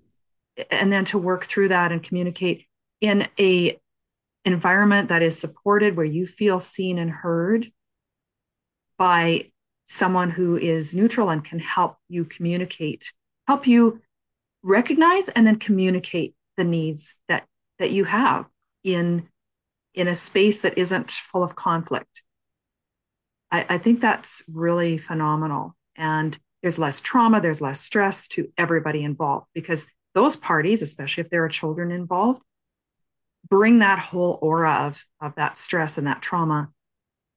[0.57, 2.65] And, and then to work through that and communicate
[3.01, 3.77] in a
[4.45, 7.67] environment that is supported where you feel seen and heard
[8.97, 9.51] by
[9.85, 13.11] someone who is neutral and can help you communicate,
[13.47, 14.01] help you
[14.61, 17.45] recognize and then communicate the needs that
[17.79, 18.45] that you have
[18.83, 19.27] in
[19.93, 22.23] in a space that isn't full of conflict.
[23.51, 25.75] I, I think that's really phenomenal.
[25.95, 31.29] And there's less trauma, there's less stress to everybody involved because those parties, especially if
[31.29, 32.41] there are children involved,
[33.49, 36.69] bring that whole aura of, of that stress and that trauma.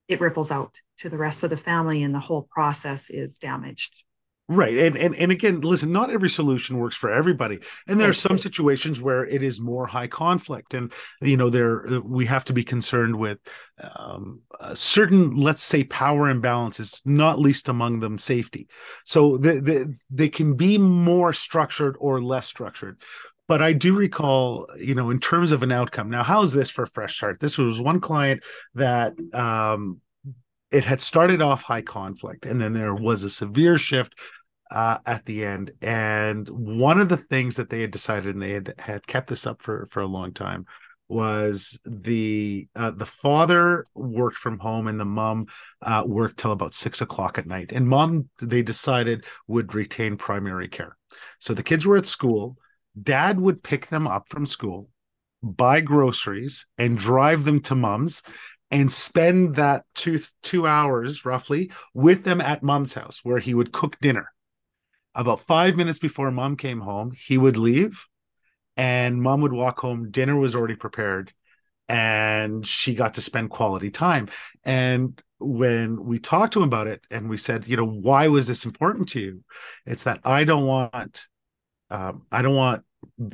[0.08, 4.04] It ripples out to the rest of the family, and the whole process is damaged
[4.48, 4.78] Right.
[4.78, 7.59] And, and and again, listen, not every solution works for everybody.
[7.88, 10.72] And there are some situations where it is more high conflict.
[10.72, 13.38] And, you know, there we have to be concerned with
[13.80, 14.42] um,
[14.74, 18.68] certain, let's say, power imbalances, not least among them safety.
[19.04, 23.02] So the, the, they can be more structured or less structured.
[23.48, 26.09] But I do recall, you know, in terms of an outcome.
[26.09, 27.40] Now, how is this for Fresh Start?
[27.40, 30.00] This was one client that um,
[30.70, 34.18] it had started off high conflict and then there was a severe shift
[34.70, 35.70] uh, at the end.
[35.81, 39.46] And one of the things that they had decided and they had, had kept this
[39.46, 40.66] up for for a long time
[41.09, 45.46] was the uh, the father worked from home and the mom
[45.83, 47.70] uh, worked till about six o'clock at night.
[47.72, 50.96] And mom they decided would retain primary care.
[51.38, 52.57] So the kids were at school.
[53.00, 54.88] Dad would pick them up from school
[55.42, 58.22] buy groceries and drive them to mom's
[58.70, 63.72] and spend that two two hours roughly with them at mom's house where he would
[63.72, 64.33] cook dinner.
[65.14, 68.07] About five minutes before mom came home he would leave
[68.76, 70.11] and mom would walk home.
[70.11, 71.33] Dinner was already prepared
[71.88, 74.29] and she got to spend quality time.
[74.64, 78.46] And when we talked to him about it and we said you know why was
[78.46, 79.44] this important to you?
[79.85, 81.26] It's that i don't want
[81.90, 82.85] um, i don't want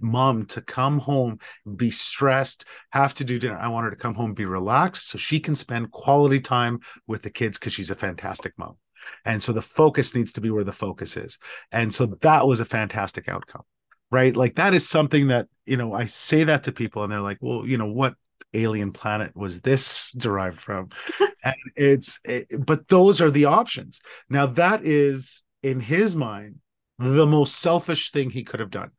[0.01, 1.39] mom to come home
[1.77, 3.59] be stressed have to do dinner.
[3.59, 7.23] I want her to come home be relaxed so she can spend quality time with
[7.23, 8.77] the kids because she's a fantastic mom.
[9.25, 11.39] And so the focus needs to be where the focus is.
[11.73, 13.63] And so that was a fantastic outcome
[14.11, 14.37] right?
[14.37, 17.39] Like that is something that you know i say that to people and they're like
[17.41, 18.15] well you know what
[18.55, 20.89] alien planet was this derived from?
[21.45, 24.01] And it's it, but those are the options.
[24.31, 26.61] Now that is in his mind
[27.01, 28.93] the most selfish thing he could have done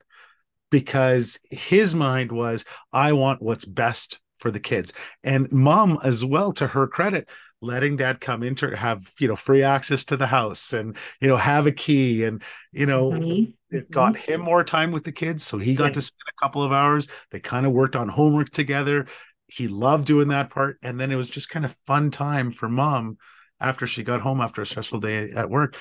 [0.74, 4.92] because his mind was i want what's best for the kids.
[5.24, 7.30] And mom as well to her credit
[7.62, 11.30] letting dad come in to have you know free access to the house and you
[11.30, 13.52] know have a key and you know mm-hmm.
[13.74, 15.92] it got him more time with the kids so he got yeah.
[15.94, 17.08] to spend a couple of hours.
[17.32, 19.08] They kind of worked on homework together.
[19.48, 22.68] He loved doing that part and then it was just kind of fun time for
[22.68, 23.18] mom
[23.62, 25.78] after she got home after a stressful day at work.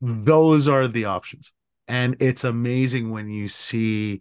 [0.00, 1.52] Those are the options
[1.90, 4.20] and it's amazing when you see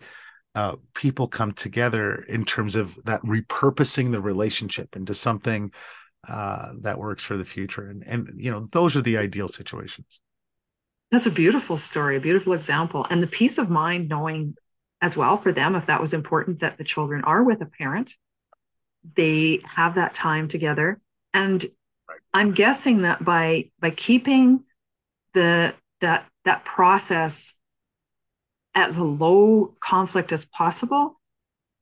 [0.56, 5.72] uh, people come together in terms of that repurposing the relationship into something
[6.28, 7.88] uh, that works for the future.
[7.88, 10.20] And and you know, those are the ideal situations.
[11.12, 14.56] That's a beautiful story, a beautiful example, and the peace of mind knowing
[15.02, 18.16] as well for them if that was important that the children are with a parent,
[19.16, 21.00] they have that time together,
[21.36, 21.64] and
[22.10, 22.20] right.
[22.34, 24.64] I'm guessing that by by keeping
[25.36, 27.56] the that that process
[28.76, 31.20] as low conflict as possible,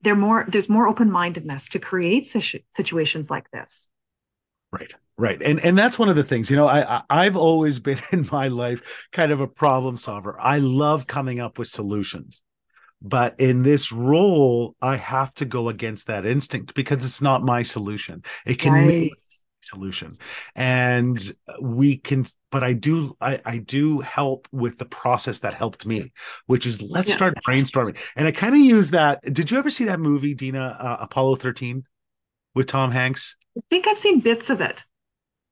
[0.01, 3.89] there more there's more open mindedness to create situations like this
[4.71, 4.93] Right.
[5.17, 5.41] Right.
[5.41, 8.27] And and that's one of the things, you know, I, I have always been in
[8.31, 10.39] my life kind of a problem solver.
[10.39, 12.41] I love coming up with solutions.
[12.99, 17.61] But in this role, I have to go against that instinct because it's not my
[17.61, 18.23] solution.
[18.43, 18.87] It can right.
[18.87, 19.13] make
[19.69, 20.17] solution.
[20.55, 21.19] And
[21.61, 26.13] we can but I do I, I do help with the process that helped me,
[26.45, 27.15] which is let's yeah.
[27.15, 27.97] start brainstorming.
[28.15, 29.21] And I kind of use that.
[29.33, 31.83] Did you ever see that movie, Dina, uh, Apollo 13?
[32.57, 33.35] with Tom Hanks?
[33.55, 34.83] I think I've seen bits of it.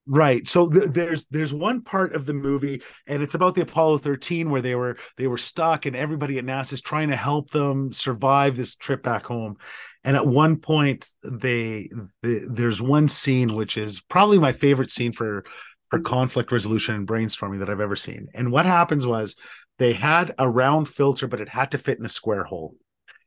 [0.07, 0.47] Right.
[0.47, 4.51] So th- there's there's one part of the movie, and it's about the Apollo 13
[4.51, 7.91] where they were they were stuck, and everybody at NASA is trying to help them
[7.91, 9.57] survive this trip back home.
[10.05, 11.89] And at one point, they,
[12.21, 15.43] they there's one scene which is probably my favorite scene for
[15.89, 18.27] for conflict resolution and brainstorming that I've ever seen.
[18.33, 19.35] And what happens was
[19.77, 22.75] they had a round filter, but it had to fit in a square hole.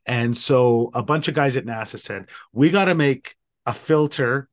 [0.07, 3.37] And so a bunch of guys at NASA said, "We got to make
[3.67, 4.49] a filter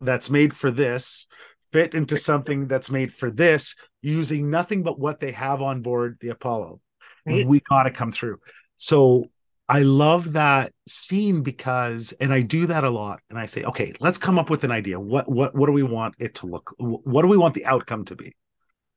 [0.00, 1.26] that's made for this
[1.74, 6.16] fit into something that's made for this using nothing but what they have on board
[6.20, 6.80] the Apollo.
[7.26, 7.44] Right.
[7.44, 8.38] We got to come through.
[8.76, 9.24] So
[9.68, 13.20] I love that scene because, and I do that a lot.
[13.30, 15.00] And I say, okay, let's come up with an idea.
[15.00, 16.74] What what what do we want it to look?
[16.78, 18.36] What do we want the outcome to be?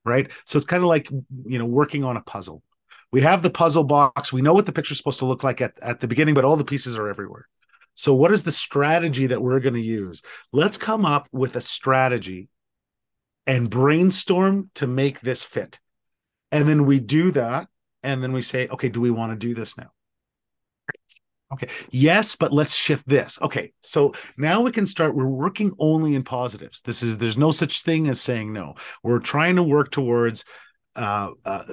[0.03, 0.29] Right.
[0.45, 2.63] So it's kind of like you know working on a puzzle.
[3.11, 4.33] We have the puzzle box.
[4.33, 6.57] We know what the picture's supposed to look like at, at the beginning, but all
[6.57, 7.47] the pieces are everywhere.
[7.93, 10.21] So, what is the strategy that we're going to use?
[10.51, 12.49] Let's come up with a strategy
[13.47, 15.79] and brainstorm to make this fit.
[16.51, 17.69] And then we do that.
[18.03, 19.91] And then we say, okay, do we want to do this now?
[21.53, 21.69] Okay.
[21.91, 23.39] Yes, but let's shift this.
[23.41, 23.71] Okay.
[23.81, 25.15] So now we can start.
[25.15, 26.81] We're working only in positives.
[26.81, 28.75] This is, there's no such thing as saying no.
[29.01, 30.43] We're trying to work towards
[30.95, 31.63] uh, uh,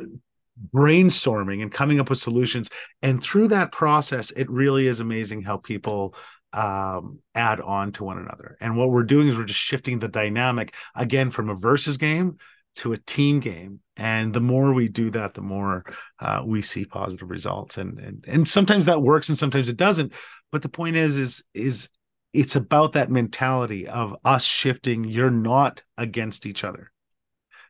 [0.72, 2.70] brainstorming and coming up with solutions.
[3.02, 6.14] And through that process, it really is amazing how people
[6.52, 8.56] um, add on to one another.
[8.60, 12.38] And what we're doing is we're just shifting the dynamic again from a versus game
[12.76, 13.80] to a team game.
[13.96, 15.84] And the more we do that, the more
[16.18, 17.78] uh, we see positive results.
[17.78, 20.12] And, and and sometimes that works, and sometimes it doesn't.
[20.50, 21.88] But the point is, is is
[22.32, 25.04] it's about that mentality of us shifting.
[25.04, 26.90] You're not against each other.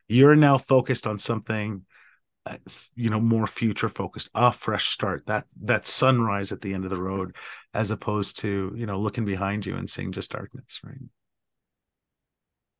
[0.07, 1.85] You're now focused on something
[2.95, 6.91] you know more future focused a fresh start that that sunrise at the end of
[6.91, 7.35] the road
[7.73, 10.97] as opposed to you know looking behind you and seeing just darkness right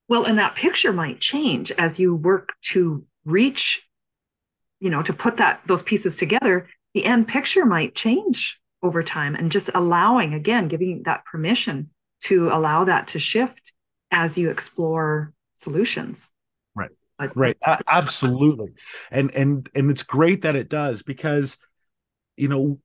[0.07, 3.87] Well, and that picture might change as you work to reach,
[4.79, 6.67] you know, to put that those pieces together.
[6.93, 11.89] The end picture might change over time and just allowing, again, giving that permission
[12.21, 13.73] to allow that to shift
[14.11, 16.31] as you explore solutions.
[16.75, 16.91] Right.
[17.17, 17.57] But right.
[17.87, 18.73] absolutely.
[19.09, 21.57] And and and it's great that it does because
[22.37, 22.79] you know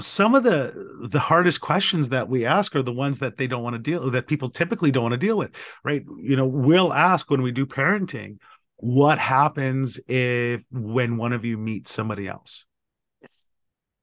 [0.00, 3.62] some of the the hardest questions that we ask are the ones that they don't
[3.62, 5.50] want to deal that people typically don't want to deal with
[5.84, 6.04] right?
[6.18, 8.38] You know we'll ask when we do parenting
[8.76, 12.64] what happens if when one of you meets somebody else?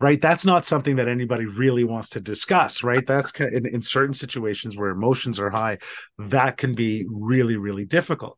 [0.01, 0.19] Right?
[0.19, 3.05] That's not something that anybody really wants to discuss right?
[3.05, 5.77] That's in, in certain situations where emotions are high
[6.17, 8.37] that can be really really difficult.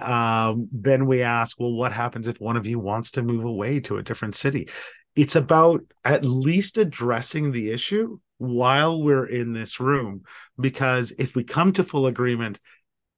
[0.00, 3.80] Um, then we ask well what happens if one of you wants to move away
[3.80, 4.68] to a different city
[5.16, 10.22] it's about at least addressing the issue while we're in this room
[10.58, 12.58] because if we come to full agreement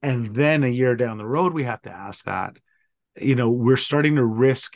[0.02, 2.56] and then a year down the road we have to ask that
[3.20, 4.74] you know we're starting to risk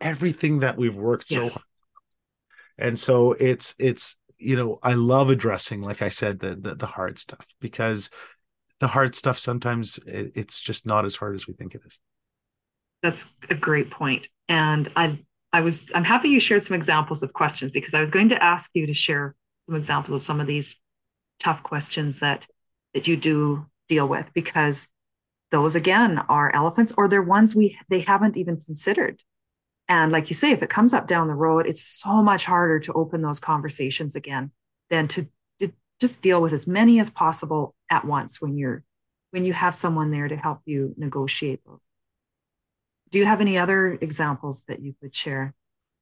[0.00, 1.54] everything that we've worked yes.
[1.54, 2.88] so hard.
[2.90, 6.86] and so it's it's you know i love addressing like i said the, the the,
[6.86, 8.10] hard stuff because
[8.80, 11.98] the hard stuff sometimes it's just not as hard as we think it is
[13.02, 15.18] that's a great point and i
[15.52, 18.42] I was I'm happy you shared some examples of questions because I was going to
[18.42, 19.34] ask you to share
[19.66, 20.80] some examples of some of these
[21.38, 22.46] tough questions that
[22.94, 24.88] that you do deal with because
[25.50, 29.22] those again are elephants or they're ones we they haven't even considered.
[29.88, 32.78] And like you say, if it comes up down the road, it's so much harder
[32.80, 34.50] to open those conversations again
[34.90, 35.26] than to,
[35.60, 38.84] to just deal with as many as possible at once when you're
[39.30, 41.80] when you have someone there to help you negotiate those
[43.10, 45.54] do you have any other examples that you could share?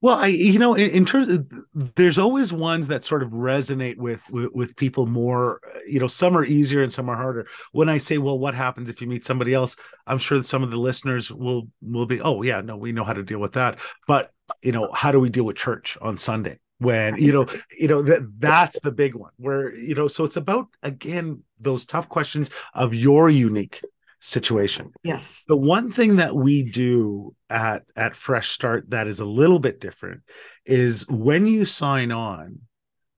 [0.03, 1.51] Well, I you know in, in, terms of,
[1.95, 5.61] there's always ones that sort of resonate with, with, with people more.
[5.87, 7.49] You know, some are easier and some are harder.
[7.73, 9.75] When I say, well, what happens if you meet somebody else?
[10.07, 13.05] I'm sure that some of the listeners will will be, oh yeah, no, we know
[13.05, 13.79] how to deal with that.
[14.07, 16.59] But you know, how do we deal with church on Sunday?
[16.79, 17.47] When you know,
[17.79, 19.33] you know that that's the big one.
[19.38, 23.83] Where you know, so it's about again those tough questions of your unique
[24.18, 24.92] situation.
[25.02, 25.44] Yes.
[25.46, 29.81] The one thing that we do at at Fresh Start that is a little bit
[29.81, 30.22] different
[30.64, 32.61] is when you sign on,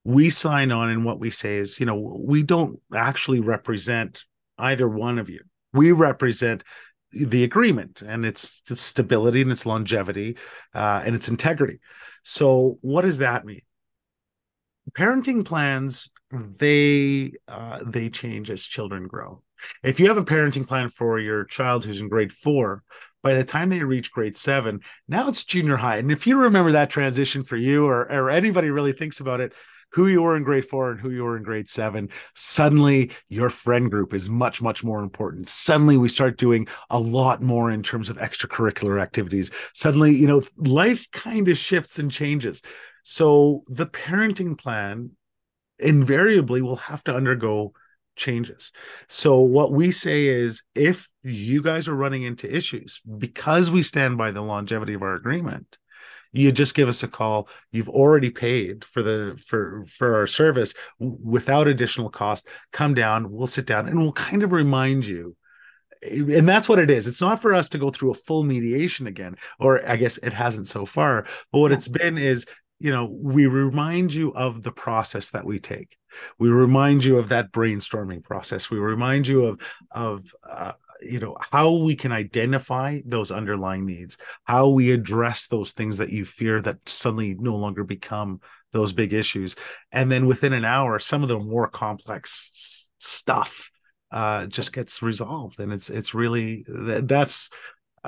[0.04, 4.24] we sign on and what we say is, you know, we don't actually represent
[4.58, 5.40] either one of you.
[5.72, 6.64] We represent
[7.12, 10.37] the agreement and its, its stability and its longevity
[10.74, 11.78] uh, and its integrity.
[12.22, 13.62] So, what does that mean?
[14.92, 19.42] Parenting plans they uh, they change as children grow
[19.82, 22.82] if you have a parenting plan for your child who's in grade four,
[23.22, 25.96] by the time they reach grade seven, now it's junior high.
[25.98, 29.52] And if you remember that transition for you or, or anybody really thinks about it,
[29.92, 33.48] who you were in grade four and who you were in grade seven, suddenly your
[33.48, 35.48] friend group is much, much more important.
[35.48, 39.50] Suddenly we start doing a lot more in terms of extracurricular activities.
[39.72, 42.60] Suddenly, you know, life kind of shifts and changes.
[43.02, 45.12] So the parenting plan
[45.78, 47.72] invariably will have to undergo
[48.16, 48.72] changes.
[49.08, 54.18] So what we say is if you guys are running into issues because we stand
[54.18, 55.78] by the longevity of our agreement,
[56.32, 57.48] you just give us a call.
[57.72, 62.46] You've already paid for the for for our service without additional cost.
[62.70, 63.30] Come down.
[63.30, 65.36] We'll sit down and we'll kind of remind you.
[66.02, 67.06] And that's what it is.
[67.06, 70.32] It's not for us to go through a full mediation again or i guess it
[70.32, 71.26] hasn't so far.
[71.50, 72.46] But what it's been is
[72.78, 75.96] you know we remind you of the process that we take.
[76.38, 78.70] We remind you of that brainstorming process.
[78.70, 79.60] We remind you of
[79.90, 85.72] of uh, you know how we can identify those underlying needs how we address those
[85.72, 88.40] things that you fear that suddenly no longer become
[88.72, 89.56] those big issues.
[89.92, 93.70] And then within an hour some of the more complex stuff
[94.10, 95.60] uh just gets resolved.
[95.60, 97.50] And it's it's really that's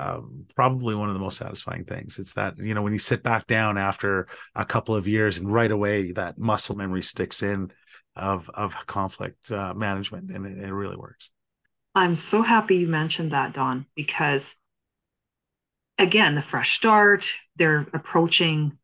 [0.00, 2.18] um, probably one of the most satisfying things.
[2.18, 5.52] It's that you know when you sit back down after a couple of years and
[5.52, 7.70] right away that muscle memory sticks in
[8.16, 11.30] of of conflict uh, management, and it, it really works.
[11.94, 14.56] I'm so happy you mentioned that, Don, because
[15.98, 17.32] again, the fresh start.
[17.56, 18.78] They're approaching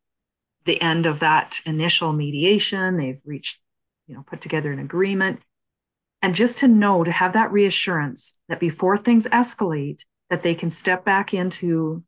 [0.66, 2.98] the end of that initial mediation.
[2.98, 3.60] They've reached,
[4.06, 5.40] you know, put together an agreement.
[6.20, 10.70] And just to know, to have that reassurance that before things escalate, that they can
[10.70, 12.02] step back into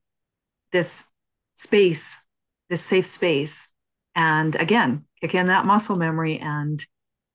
[0.73, 1.07] this
[1.55, 2.19] space,
[2.69, 3.73] this safe space,
[4.15, 6.85] and again, kick in that muscle memory and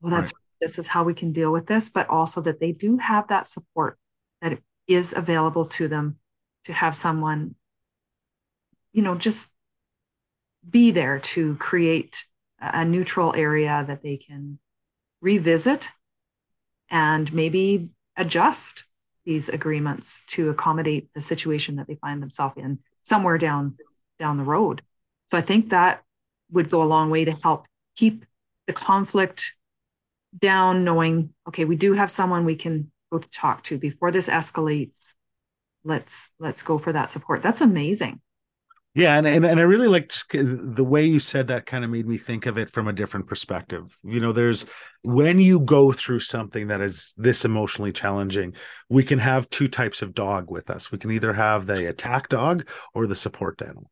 [0.01, 0.41] well, that's right.
[0.59, 3.47] this is how we can deal with this, but also that they do have that
[3.47, 3.97] support
[4.41, 6.17] that is available to them
[6.65, 7.55] to have someone,
[8.91, 9.53] you know, just
[10.69, 12.25] be there to create
[12.59, 14.59] a neutral area that they can
[15.21, 15.89] revisit
[16.89, 18.85] and maybe adjust
[19.25, 23.77] these agreements to accommodate the situation that they find themselves in somewhere down
[24.19, 24.81] down the road.
[25.27, 26.03] So I think that
[26.51, 27.65] would go a long way to help
[27.95, 28.25] keep
[28.67, 29.53] the conflict
[30.37, 34.29] down, knowing, okay, we do have someone we can go to talk to before this
[34.29, 35.13] escalates.
[35.83, 37.41] Let's let's go for that support.
[37.41, 38.21] That's amazing.
[38.95, 42.05] Yeah, and, and and I really like the way you said that kind of made
[42.07, 43.97] me think of it from a different perspective.
[44.03, 44.67] You know, there's
[45.01, 48.53] when you go through something that is this emotionally challenging,
[48.89, 50.91] we can have two types of dog with us.
[50.91, 53.89] We can either have the attack dog or the support animal.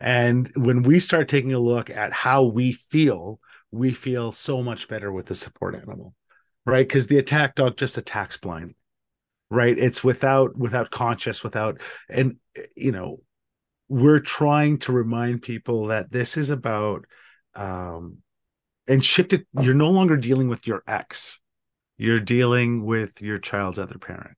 [0.00, 3.40] And when we start taking a look at how we feel,
[3.70, 6.14] we feel so much better with the support animal,
[6.64, 6.86] right?
[6.86, 8.74] Because the attack dog just attacks blind,
[9.50, 9.76] right?
[9.78, 12.36] It's without without conscious, without and
[12.74, 13.20] you know,
[13.88, 17.04] we're trying to remind people that this is about
[17.54, 18.18] um
[18.88, 19.46] and shift it.
[19.60, 21.40] You're no longer dealing with your ex,
[21.98, 24.36] you're dealing with your child's other parent.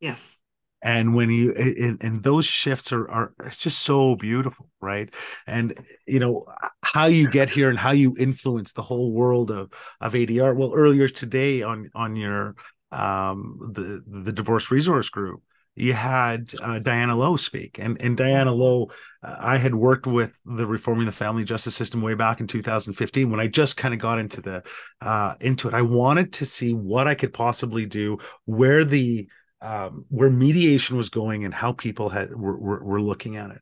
[0.00, 0.38] Yes
[0.82, 5.10] and when you and, and those shifts are are it's just so beautiful right
[5.46, 6.46] and you know
[6.82, 9.70] how you get here and how you influence the whole world of
[10.00, 12.54] of adr well earlier today on on your
[12.92, 15.42] um the the divorce resource group
[15.76, 18.90] you had uh, Diana Lowe speak, and and Diana Lowe,
[19.22, 23.30] uh, I had worked with the reforming the family justice system way back in 2015
[23.30, 24.62] when I just kind of got into the
[25.00, 25.74] uh, into it.
[25.74, 29.28] I wanted to see what I could possibly do, where the
[29.62, 33.60] um, where mediation was going and how people had were, were, were looking at it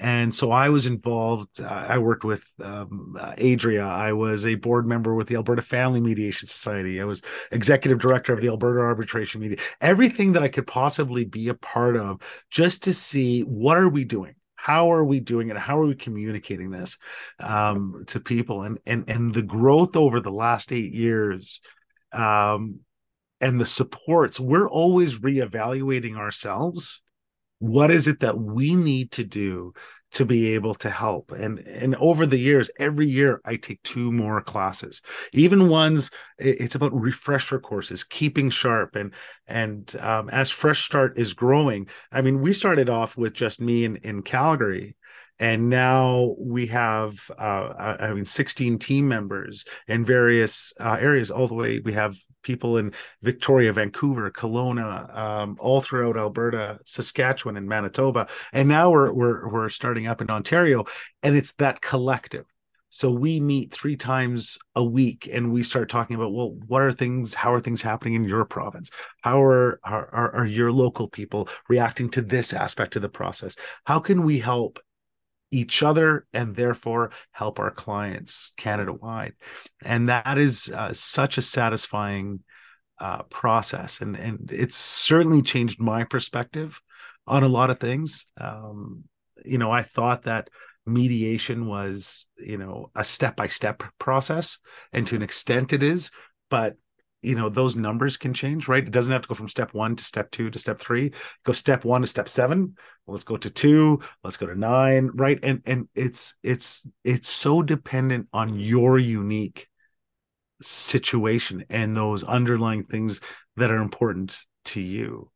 [0.00, 1.60] and so I was involved.
[1.60, 3.84] Uh, I worked with um, uh, Adria.
[3.84, 7.02] I was a board member with the Alberta Family Mediation Society.
[7.02, 7.20] I was
[7.52, 9.58] executive director of the Alberta Arbitration Media.
[9.82, 14.04] Everything that I could possibly be a part of, just to see what are we
[14.04, 16.96] doing, how are we doing it, how are we communicating this
[17.38, 21.60] um, to people, and and and the growth over the last eight years.
[22.10, 22.80] Um,
[23.42, 27.00] and the supports, we're always reevaluating ourselves.
[27.60, 29.72] What is it that we need to do
[30.12, 31.30] to be able to help?
[31.30, 35.00] And and over the years every year i take two more classes.
[35.32, 39.14] Even ones it's about refresher courses keeping sharp and
[39.46, 43.84] and um, as fresh start is growing i mean we started off with just me
[43.84, 44.96] in in calgary
[45.38, 51.30] and now we have uh, i mean 16 team members in various uh, areas.
[51.30, 57.56] All the way we have people in Victoria, Vancouver, Kelowna, um, all throughout Alberta, Saskatchewan,
[57.56, 60.84] and Manitoba, and now we're we're we're starting up in Ontario,
[61.22, 62.46] and it's that collective.
[62.92, 66.92] So we meet three times a week, and we start talking about well, what are
[66.92, 67.34] things?
[67.34, 68.90] How are things happening in your province?
[69.22, 73.54] How are are, are your local people reacting to this aspect of the process?
[73.84, 74.80] How can we help
[75.50, 79.34] each other and therefore help our clients Canada wide.
[79.84, 82.40] And that is uh, such a satisfying
[82.98, 84.00] uh, process.
[84.00, 86.78] And, and it's certainly changed my perspective
[87.26, 88.26] on a lot of things.
[88.40, 89.04] Um,
[89.44, 90.50] you know, I thought that
[90.86, 94.58] mediation was, you know, a step by step process,
[94.92, 96.10] and to an extent it is.
[96.50, 96.76] But
[97.22, 98.82] you know those numbers can change right?
[98.82, 101.12] It doesn't have to go from step one to step two to step three.
[101.44, 102.76] Go step one to step seven.
[103.06, 104.00] Let's go to two.
[104.24, 105.38] Let's go to nine right?
[105.42, 109.68] And and it's it's it's so dependent on your unique
[110.62, 113.20] situation and those underlying things
[113.56, 115.30] that are important to you.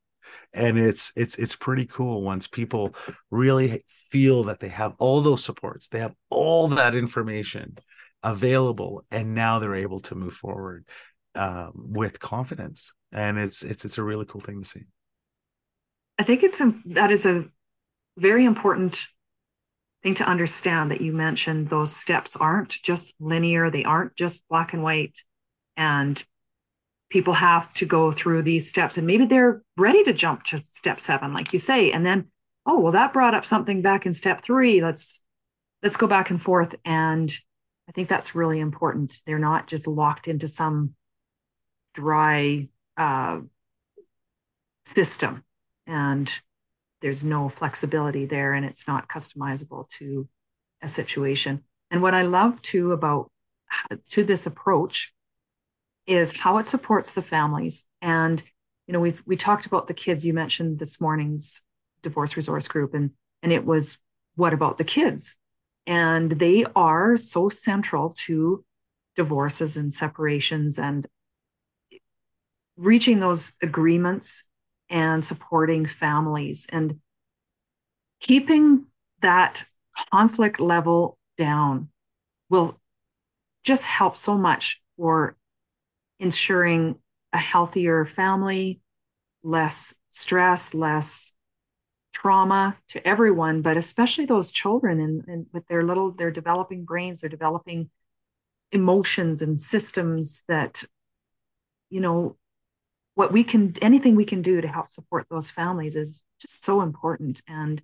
[0.53, 2.95] And it's it's it's pretty cool once people
[3.31, 7.77] really feel that they have all those supports they have all that information
[8.23, 10.87] available and now they're able to move forward
[11.35, 14.83] um, with confidence, and it's it's it's a really cool thing to see.
[16.19, 17.47] I think it's a, that is a
[18.17, 19.07] very important
[20.05, 23.71] thing to understand that you mentioned those steps aren't just linear.
[23.71, 25.19] They aren't just black and white.
[25.77, 26.23] And
[27.11, 31.01] people have to go through these steps and maybe they're ready to jump to step
[31.01, 31.91] 7 like you say.
[31.91, 32.29] And then
[32.67, 35.21] oh well that brought up something back in step 3 let's
[35.83, 36.75] let's go back and forth.
[36.85, 37.31] And
[37.89, 39.21] i think that's really important.
[39.27, 40.95] They're not just locked into some
[41.95, 43.41] dry uh,
[44.95, 45.45] system.
[45.87, 46.31] And
[47.01, 50.29] there's no flexibility there and it's not customizable to
[50.83, 51.63] a situation.
[51.91, 53.31] And what i love too about
[54.11, 55.13] to this approach
[56.07, 57.87] is how it supports the families.
[58.01, 58.43] And
[58.87, 60.27] you know we've we talked about the kids.
[60.27, 61.63] You mentioned this morning's
[62.03, 63.11] divorce resource group and
[63.43, 63.99] and it was
[64.37, 65.37] what about the kids?
[65.87, 68.65] And they are so central to
[69.17, 71.07] divorces and separations and
[72.77, 74.45] reaching those agreements
[74.91, 77.01] and supporting families and
[78.21, 78.87] keeping
[79.21, 79.65] that
[80.13, 81.89] conflict level down
[82.51, 82.79] will
[83.65, 85.37] just help so much for
[86.21, 86.97] ensuring
[87.33, 88.81] a healthier family
[89.43, 91.35] less stress, less
[92.13, 97.21] trauma to everyone, but especially those children and, and with their little, their developing brains,
[97.21, 97.91] they're developing
[98.73, 100.83] emotions and systems that,
[101.91, 102.37] you know,
[103.15, 106.81] what we can, anything we can do to help support those families is just so
[106.81, 107.43] important.
[107.49, 107.81] And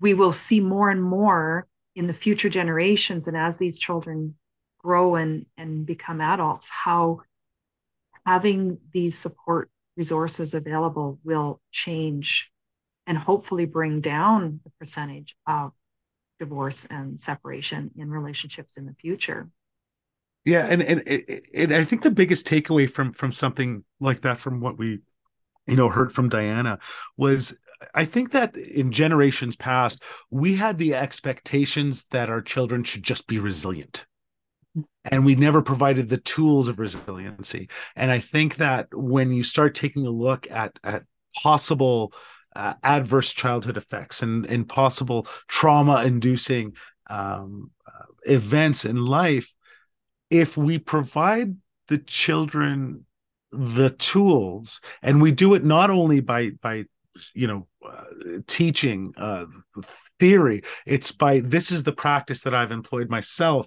[0.00, 1.66] we will see more and more
[1.96, 4.36] in the future generations and as these children
[4.78, 7.22] grow and, and become adults, how
[8.24, 12.52] having these support resources available will change
[13.06, 15.72] and hopefully bring down the percentage of
[16.38, 19.48] divorce and separation in relationships in the future.
[20.48, 24.60] Yeah, and and, and I think the biggest takeaway from from something like that, from
[24.62, 25.00] what we,
[25.66, 26.78] you know, heard from Diana,
[27.18, 27.54] was
[27.94, 33.26] I think that in generations past, we had the expectations that our children should just
[33.26, 34.06] be resilient.
[35.04, 37.68] And we never provided the tools of resiliency.
[37.94, 41.02] And I think that when you start taking a look at, at
[41.42, 42.14] possible
[42.56, 46.72] uh, adverse childhood effects and, and possible trauma inducing
[47.10, 49.52] um, uh, events in life,
[50.30, 51.56] if we provide
[51.88, 53.04] the children
[53.50, 56.84] the tools and we do it not only by by
[57.34, 58.04] you know uh,
[58.46, 59.46] teaching uh,
[60.20, 63.66] theory it's by this is the practice that i've employed myself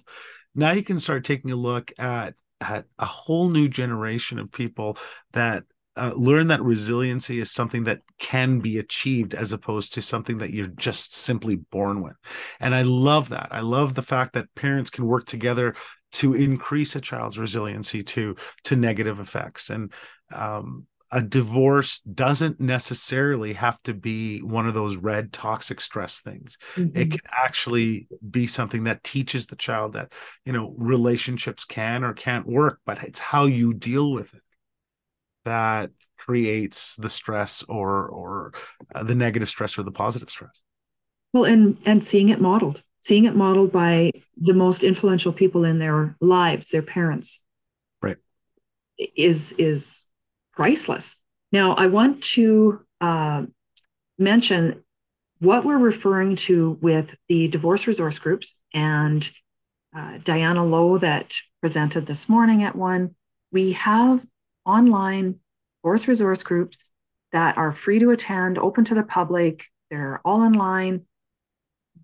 [0.54, 4.96] now you can start taking a look at at a whole new generation of people
[5.32, 5.64] that
[5.96, 10.50] uh, learn that resiliency is something that can be achieved as opposed to something that
[10.50, 12.16] you're just simply born with.
[12.60, 13.48] And I love that.
[13.50, 15.74] I love the fact that parents can work together
[16.12, 19.70] to increase a child's resiliency to to negative effects.
[19.70, 19.92] And
[20.32, 26.56] um, a divorce doesn't necessarily have to be one of those red toxic stress things
[26.74, 26.96] mm-hmm.
[26.96, 30.10] it can actually be something that teaches the child that
[30.44, 34.40] you know relationships can or can't work but it's how you deal with it
[35.44, 38.52] that creates the stress or or
[38.94, 40.62] uh, the negative stress or the positive stress
[41.32, 45.78] well and and seeing it modeled seeing it modeled by the most influential people in
[45.78, 47.42] their lives their parents
[48.00, 48.16] right
[49.16, 50.06] is is
[50.52, 51.16] priceless.
[51.50, 53.44] Now, I want to uh,
[54.18, 54.82] mention
[55.38, 59.28] what we're referring to with the divorce resource groups and
[59.94, 63.14] uh, Diana Lowe that presented this morning at one.
[63.50, 64.24] We have
[64.64, 65.40] online
[65.82, 66.90] divorce resource groups
[67.32, 69.66] that are free to attend, open to the public.
[69.90, 71.06] They're all online.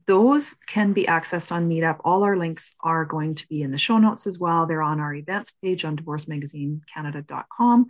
[0.08, 2.00] Those can be accessed on Meetup.
[2.02, 4.64] All our links are going to be in the show notes as well.
[4.66, 7.86] They're on our events page on divorcemagazinecanada.com.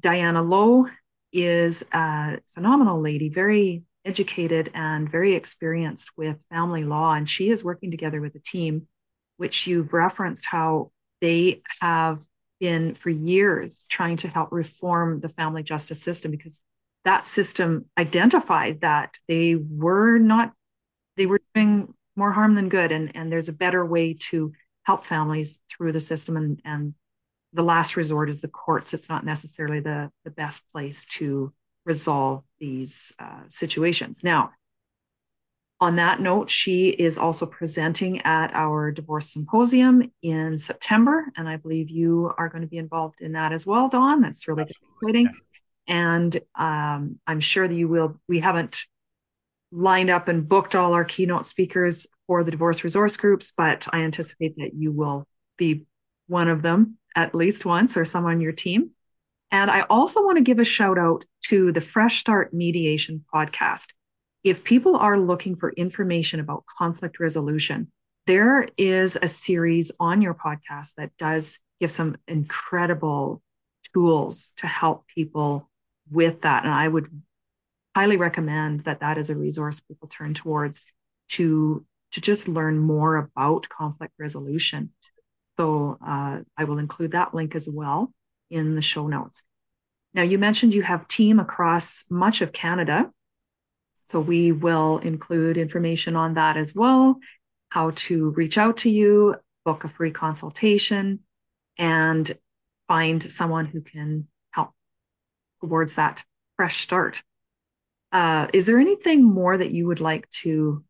[0.00, 0.88] Diana Lowe
[1.30, 7.12] is a phenomenal lady, very educated and very experienced with family law.
[7.12, 8.88] And she is working together with a team,
[9.36, 12.20] which you've referenced how they have
[12.58, 16.62] been for years trying to help reform the family justice system because
[17.04, 20.54] that system identified that they were not,
[21.16, 22.92] they were doing more harm than good.
[22.92, 24.52] And, and there's a better way to
[24.84, 26.94] help families through the system and, and
[27.52, 28.94] the last resort is the courts.
[28.94, 31.52] It's not necessarily the, the best place to
[31.84, 34.24] resolve these uh, situations.
[34.24, 34.52] Now,
[35.80, 41.56] on that note, she is also presenting at our divorce symposium in September, and I
[41.56, 44.20] believe you are going to be involved in that as well, Don.
[44.22, 44.62] That's really
[45.02, 45.28] exciting,
[45.88, 48.20] and um, I'm sure that you will.
[48.28, 48.84] We haven't
[49.72, 54.00] lined up and booked all our keynote speakers for the divorce resource groups, but I
[54.00, 55.86] anticipate that you will be
[56.28, 58.90] one of them at least once or some on your team.
[59.50, 63.92] And I also want to give a shout out to the Fresh Start Mediation podcast.
[64.44, 67.90] If people are looking for information about conflict resolution,
[68.26, 73.42] there is a series on your podcast that does give some incredible
[73.92, 75.68] tools to help people
[76.10, 76.64] with that.
[76.64, 77.08] And I would
[77.94, 80.86] highly recommend that that is a resource people turn towards
[81.28, 84.90] to, to just learn more about conflict resolution.
[85.58, 88.12] So uh, I will include that link as well
[88.50, 89.44] in the show notes.
[90.14, 93.10] Now, you mentioned you have team across much of Canada.
[94.08, 97.18] So we will include information on that as well,
[97.70, 101.20] how to reach out to you, book a free consultation,
[101.78, 102.30] and
[102.88, 104.72] find someone who can help
[105.62, 106.24] towards that
[106.56, 107.22] fresh start.
[108.12, 110.84] Uh, is there anything more that you would like to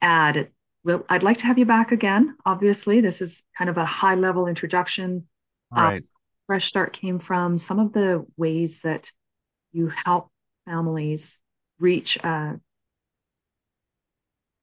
[0.00, 0.50] add
[0.84, 2.36] we'll, I'd like to have you back again.
[2.44, 5.26] Obviously, this is kind of a high level introduction.
[5.72, 5.96] Right.
[5.96, 6.08] Um,
[6.46, 9.10] Fresh Start came from some of the ways that
[9.72, 10.30] you help
[10.66, 11.40] families
[11.80, 12.60] reach a,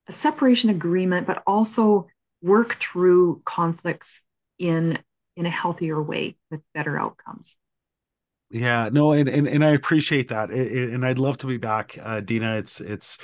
[0.07, 2.07] a separation agreement, but also
[2.41, 4.22] work through conflicts
[4.59, 4.99] in
[5.38, 7.57] in a healthier way with better outcomes.
[8.51, 11.57] Yeah, no, and and, and I appreciate that, it, it, and I'd love to be
[11.57, 12.57] back, uh, Dina.
[12.57, 13.17] It's it's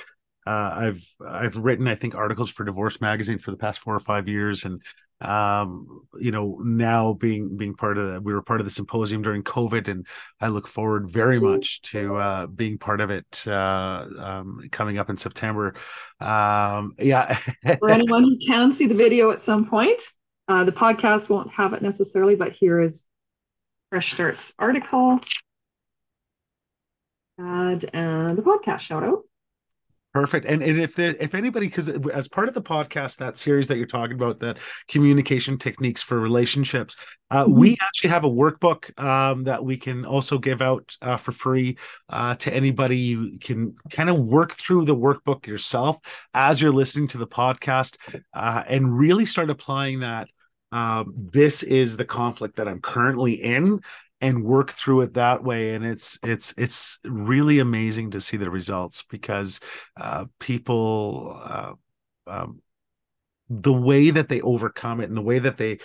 [0.46, 4.00] uh, I've I've written I think articles for Divorce Magazine for the past four or
[4.00, 4.82] five years, and
[5.20, 9.20] um you know now being being part of the we were part of the symposium
[9.20, 10.06] during covid and
[10.40, 15.10] i look forward very much to uh being part of it uh um coming up
[15.10, 15.74] in september.
[16.20, 17.36] Um yeah.
[17.80, 20.00] For anyone who can see the video at some point
[20.46, 23.04] uh the podcast won't have it necessarily but here is
[23.90, 25.20] fresh starts article
[27.38, 29.22] and the podcast shout out
[30.14, 30.46] Perfect.
[30.46, 33.76] And, and if there, if anybody, because as part of the podcast, that series that
[33.76, 34.56] you're talking about, that
[34.88, 36.96] communication techniques for relationships,
[37.30, 37.58] uh, mm-hmm.
[37.58, 41.76] we actually have a workbook um, that we can also give out uh, for free
[42.08, 42.96] uh, to anybody.
[42.96, 45.98] You can kind of work through the workbook yourself
[46.32, 47.96] as you're listening to the podcast
[48.32, 50.28] uh, and really start applying that.
[50.72, 53.80] Um, this is the conflict that I'm currently in
[54.20, 55.74] and work through it that way.
[55.74, 59.60] And it's it's it's really amazing to see the results because
[59.96, 61.72] uh, people uh,
[62.26, 62.62] um,
[63.48, 65.78] the way that they overcome it and the way that they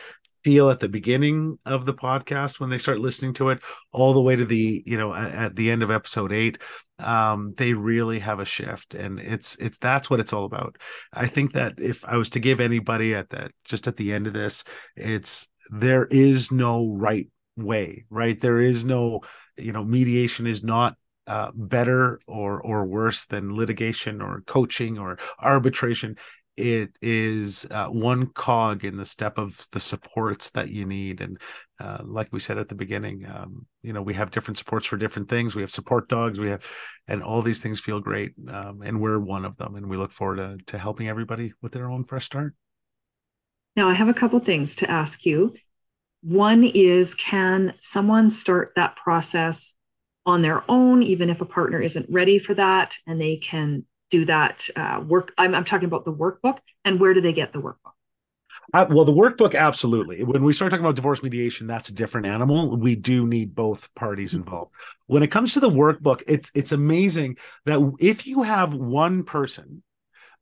[0.44, 3.60] feel at the beginning of the podcast when they start listening to it
[3.92, 6.60] all the way to the you know at, the end of episode 8
[7.00, 10.78] um, they really have a shift and it's it's that's what it's all about
[11.14, 14.28] i think that if i was to give anybody at that just at the end
[14.28, 14.64] of this
[14.96, 18.40] it's there is no right way, right?
[18.40, 19.22] There is no,
[19.58, 25.18] you know, mediation is not uh, better or or worse than litigation or coaching or
[25.40, 26.18] arbitration.
[26.56, 31.40] It is uh, one cog in the step of the supports that you need, and
[31.80, 34.98] uh, like we said at the beginning, um, you know, we have different supports for
[34.98, 35.56] different things.
[35.56, 36.64] We have support dogs, we have,
[37.08, 39.76] and all these things feel great, um, and we're one of them.
[39.76, 42.54] And we look forward to to helping everybody with their own fresh start.
[43.76, 45.56] Now, I have a couple things to ask you.
[46.22, 49.76] One is can someone start that process
[50.26, 54.26] on their own, even if a partner isn't ready for that, and they can do
[54.26, 55.34] that uh, work?
[55.40, 57.94] I'm, I'm talking about the workbook, and where do they get the workbook?
[58.72, 60.24] Uh, well, the workbook, absolutely.
[60.24, 62.78] When we start talking about divorce mediation, that's a different animal.
[62.78, 64.44] We do need both parties mm-hmm.
[64.44, 64.72] involved.
[65.08, 69.82] When it comes to the workbook, it's it's amazing that if you have one person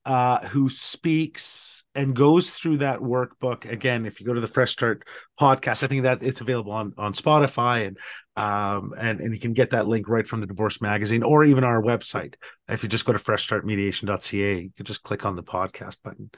[0.05, 3.69] uh, who speaks and goes through that workbook.
[3.69, 5.07] Again if you go to the fresh start
[5.39, 7.97] podcast i think that it's available on on spotify and
[8.37, 11.63] um and and you can get that link right from the divorce magazine or even
[11.63, 12.35] our website.
[12.69, 16.29] If you just go to freshstartmediation.ca you can just click on the podcast button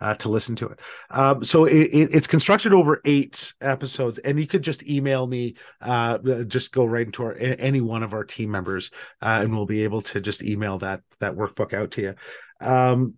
[0.00, 0.80] uh, to listen to it.
[1.10, 5.56] Um so it, it, it's constructed over eight episodes and you could just email me
[5.82, 8.90] uh just go right into our any one of our team members
[9.20, 12.14] uh, and we'll be able to just email that that workbook out to you.
[12.60, 13.14] Um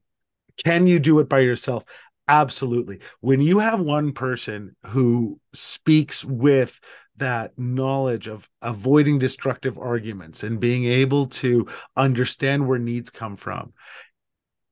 [0.63, 1.85] can you do it by yourself?
[2.29, 3.01] Absolutely.
[3.21, 6.79] When you have one person who speaks with
[7.17, 13.73] that knowledge of avoiding destructive arguments and being able to understand where needs come from,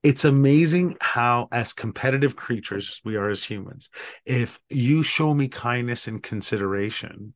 [0.03, 3.89] it's amazing how, as competitive creatures we are as humans,
[4.27, 7.35] if you show me kindness and consideration,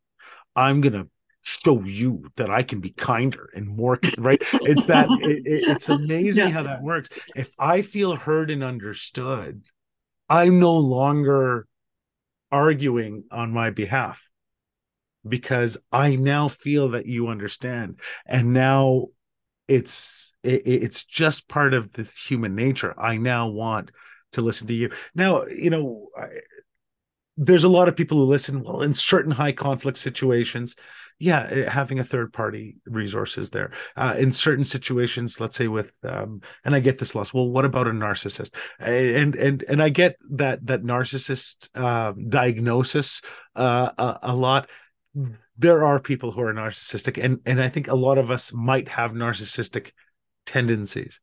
[0.56, 1.08] I'm going to
[1.46, 4.42] show you that I can be kinder and more right.
[4.52, 6.52] It's that it, it's amazing yeah.
[6.52, 7.08] how that works.
[7.36, 9.62] If I feel heard and understood,
[10.28, 11.68] I'm no longer
[12.50, 14.28] arguing on my behalf
[15.26, 19.06] because I now feel that you understand, and now
[19.68, 22.92] it's it, it's just part of the human nature.
[22.98, 23.92] I now want
[24.32, 24.90] to listen to you.
[25.14, 26.08] Now, you know.
[26.18, 26.26] I,
[27.38, 30.74] there's a lot of people who listen well in certain high conflict situations
[31.18, 33.72] yeah eh, having a third party resources there.
[33.96, 37.64] Uh, in certain situations let's say with um, and i get this loss well what
[37.64, 38.50] about a narcissist?
[38.78, 43.22] And and and i get that that narcissist uh, diagnosis
[43.54, 44.68] uh, a, a lot.
[45.58, 48.88] There are people who are narcissistic and and i think a lot of us might
[48.88, 49.92] have narcissistic
[50.44, 51.20] tendencies.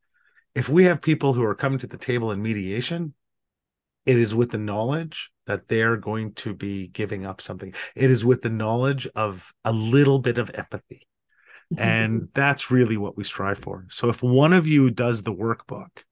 [0.56, 3.14] If we have people who are coming to the table in mediation
[4.06, 7.74] it is with the knowledge that they're going to be giving up something.
[7.95, 11.08] It is with the knowledge of a little bit of empathy.
[11.78, 13.86] and that's really what we strive for.
[13.89, 16.04] So if one of you does the workbook,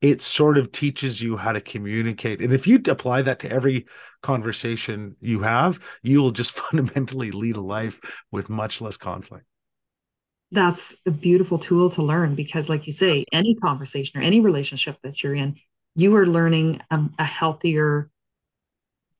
[0.00, 2.40] it sort of teaches you how to communicate.
[2.40, 3.86] And if you apply that to every
[4.22, 9.44] conversation you have, you will just fundamentally lead a life with much less conflict.
[10.52, 14.96] That's a beautiful tool to learn because, like you say, any conversation or any relationship
[15.02, 15.56] that you're in,
[15.96, 18.10] you are learning a, a healthier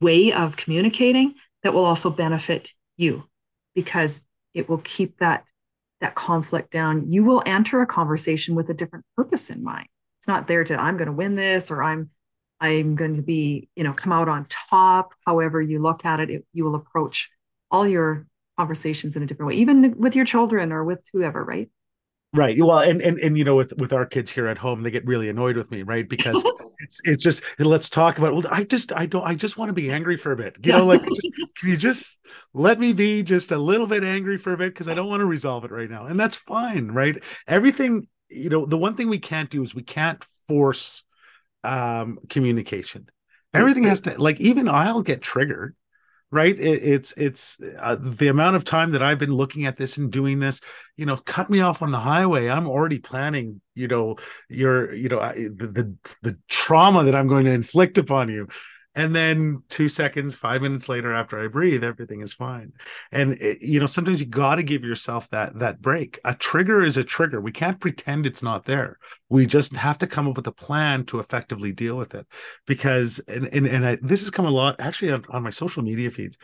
[0.00, 3.24] way of communicating that will also benefit you
[3.74, 4.22] because
[4.54, 5.44] it will keep that
[6.02, 7.10] that conflict down.
[7.10, 9.88] You will enter a conversation with a different purpose in mind.
[10.20, 12.10] It's not there to i'm going to win this or i'm
[12.60, 15.14] i'm going to be you know come out on top.
[15.26, 17.30] However you look at it, it you will approach
[17.70, 18.26] all your
[18.58, 21.70] conversations in a different way, even with your children or with whoever, right?
[22.36, 22.62] Right.
[22.62, 25.06] Well, and and and you know, with with our kids here at home, they get
[25.06, 26.06] really annoyed with me, right?
[26.06, 26.44] Because
[26.80, 28.34] it's it's just let's talk about.
[28.34, 30.58] Well, I just I don't I just want to be angry for a bit.
[30.62, 31.28] You know, like just,
[31.58, 32.20] can you just
[32.52, 35.20] let me be just a little bit angry for a bit because I don't want
[35.20, 37.16] to resolve it right now, and that's fine, right?
[37.46, 41.04] Everything, you know, the one thing we can't do is we can't force
[41.64, 43.08] um communication.
[43.54, 45.74] Everything has to like even I'll get triggered
[46.36, 46.58] right?
[46.58, 50.12] It, it's it's uh, the amount of time that i've been looking at this and
[50.12, 50.60] doing this
[50.96, 52.48] you know cut me off on the highway.
[52.48, 54.16] I'm already planning you know
[54.48, 58.48] your you know the, the the trauma that i'm going to inflict upon you
[58.96, 62.72] and then two seconds five minutes later after i breathe everything is fine.
[63.12, 66.18] And it, you know sometimes you got to give yourself that that break.
[66.24, 67.40] A trigger is a trigger.
[67.40, 68.98] We can't pretend it's not there.
[69.28, 72.26] We just have to come up with a plan to effectively deal with it.
[72.66, 75.82] Because and and, and I, this has come a lot actually on, on my social
[75.82, 76.38] media feeds.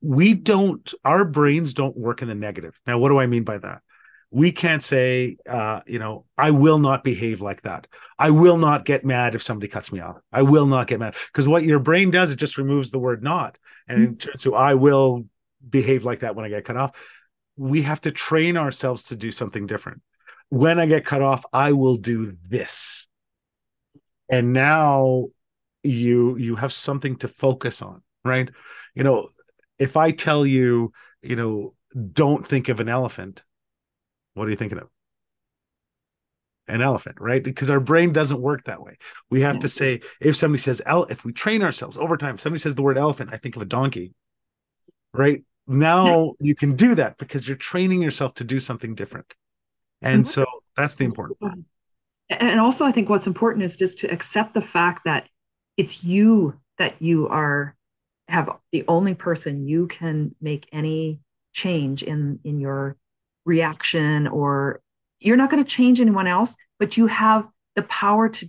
[0.00, 2.78] We don't our brains don't work in the negative.
[2.86, 3.82] Now what do i mean by that
[4.30, 7.86] we can't say uh, you know i will not behave like that.
[8.18, 10.18] I will not get mad if somebody cuts me off.
[10.32, 11.14] I will not get mad.
[11.32, 13.58] Because what your brain does it just removes the word not.
[13.88, 14.38] And mm-hmm.
[14.38, 15.26] so i will
[15.68, 16.96] behave like that when i get cut off
[17.56, 20.00] we have to train ourselves to do something different.
[20.48, 23.06] When i get cut off i will do this.
[24.28, 25.28] And now
[25.82, 28.48] you you have something to focus on right?
[28.94, 29.28] You know
[29.78, 31.74] if i tell you you know
[32.12, 33.42] don't think of an elephant
[34.34, 34.88] what are you thinking of?
[36.68, 37.42] An elephant, right?
[37.42, 38.96] Because our brain doesn't work that way.
[39.28, 42.60] We have to say, if somebody says, ele- if we train ourselves over time, somebody
[42.60, 44.14] says the word elephant, I think of a donkey,
[45.12, 45.42] right?
[45.66, 49.34] Now you can do that because you're training yourself to do something different.
[50.02, 50.30] And mm-hmm.
[50.30, 51.58] so that's the important part.
[52.30, 55.28] And also, I think what's important is just to accept the fact that
[55.76, 57.74] it's you that you are
[58.28, 61.20] have the only person you can make any
[61.52, 62.96] change in in your
[63.44, 64.80] reaction or
[65.18, 68.46] you're not going to change anyone else but you have the power to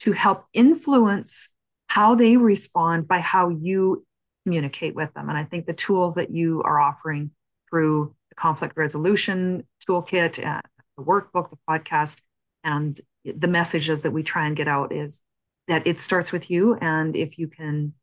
[0.00, 1.50] to help influence
[1.88, 4.04] how they respond by how you
[4.44, 5.28] communicate with them.
[5.28, 7.30] And i think the tool that you are offering
[7.68, 10.60] through the conflict resolution toolkit uh,
[10.96, 12.22] the workbook the podcast
[12.64, 15.22] and the messages that we try and get out is
[15.68, 16.74] that it starts with you.
[16.74, 17.94] And if you can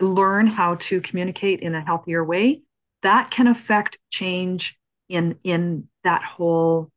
[0.00, 2.62] learn how to communicate in a healthier way
[3.02, 4.78] that can affect change
[5.08, 6.90] in in that whole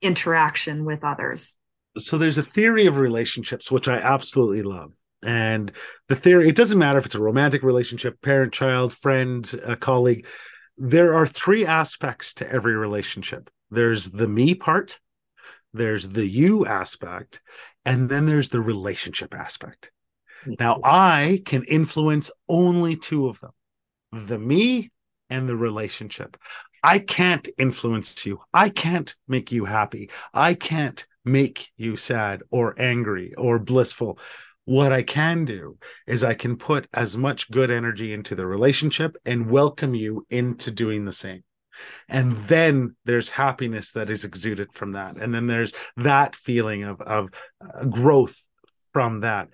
[0.00, 1.56] interaction with others.
[1.98, 4.92] So there's a theory of relationships which i absolutely love.
[5.24, 5.72] And
[6.08, 10.26] the theory it doesn't matter if it's a romantic relationship parent child friend a colleague
[10.78, 13.50] there are three aspects to every relationship.
[13.70, 14.98] There's the me part
[15.74, 17.40] there's the you aspect
[17.84, 19.90] and then there's the relationship aspect.
[20.42, 20.54] Mm-hmm.
[20.58, 23.52] Now i can influence only two of them
[24.12, 24.90] the me
[25.30, 26.36] and the relationship
[26.82, 28.40] I can't influence you.
[28.52, 30.10] I can't make you happy.
[30.34, 34.18] I can't make you sad or angry or blissful.
[34.64, 39.16] What I can do is I can put as much good energy into the relationship
[39.24, 41.42] and welcome you into doing the same.
[42.08, 45.16] And then there's happiness that is exuded from that.
[45.16, 47.30] And then there's that feeling of, of
[47.60, 48.40] uh, growth
[48.92, 49.48] from that.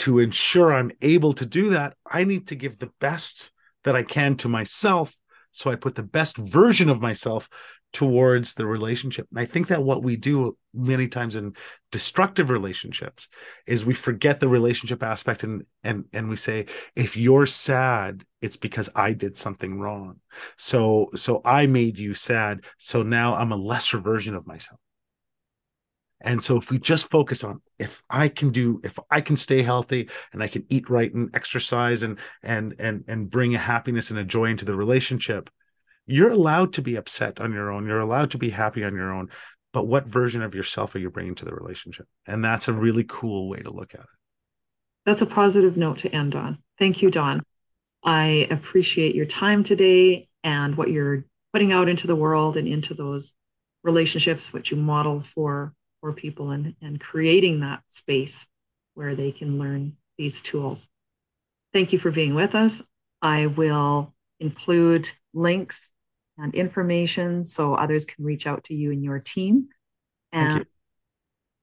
[0.00, 3.50] To ensure I'm able to do that, I need to give the best
[3.84, 5.14] that I can to myself
[5.52, 7.48] so I put the best version of myself
[7.92, 9.26] towards the relationship.
[9.30, 11.54] And I think that what we do many times in
[11.90, 13.28] destructive relationships
[13.66, 18.56] is we forget the relationship aspect and and and we say if you're sad it's
[18.56, 20.20] because I did something wrong.
[20.56, 24.80] So so I made you sad so now I'm a lesser version of myself.
[26.20, 29.62] And so if we just focus on if I can do if I can stay
[29.62, 34.10] healthy and I can eat right and exercise and and and and bring a happiness
[34.10, 35.48] and a joy into the relationship,
[36.06, 37.86] you're allowed to be upset on your own.
[37.86, 39.28] You're allowed to be happy on your own.
[39.72, 42.06] But what version of yourself are you bringing to the relationship?
[42.26, 44.06] And that's a really cool way to look at it.
[45.06, 46.58] That's a positive note to end on.
[46.78, 47.42] Thank you, Don.
[48.02, 52.94] I appreciate your time today and what you're putting out into the world and into
[52.94, 53.32] those
[53.82, 58.48] relationships, what you model for for people and, and creating that space
[58.94, 60.88] where they can learn these tools.
[61.72, 62.82] Thank you for being with us.
[63.22, 65.92] I will include links
[66.38, 69.68] and information so others can reach out to you and your team
[70.32, 70.64] and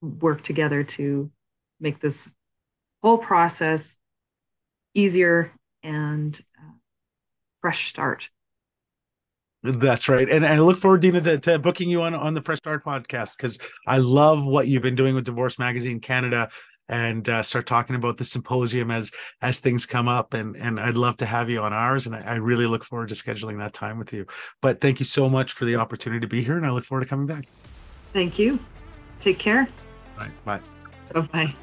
[0.02, 1.32] work together to
[1.80, 2.30] make this
[3.02, 3.98] whole process
[4.94, 5.52] easier
[5.84, 6.72] and uh,
[7.62, 8.30] fresh start
[9.64, 10.30] that's right.
[10.30, 12.86] And, and I look forward, Dina, to, to, booking you on, on the Fresh Start
[12.86, 16.50] podcast because I love what you've been doing with Divorce Magazine Canada.
[16.90, 20.34] and uh, start talking about the symposium as as things come up.
[20.34, 23.10] And and I'd love to have you on ours, and I, I really look forward
[23.10, 24.26] to scheduling that time with you.
[24.62, 27.04] But thank you so much for the opportunity to be here, and I look forward
[27.04, 27.46] to coming back.
[28.14, 28.60] Thank you.
[29.20, 29.68] Take care.
[30.18, 30.32] Bye.
[30.46, 30.62] Bye.
[31.14, 31.56] Bye bye.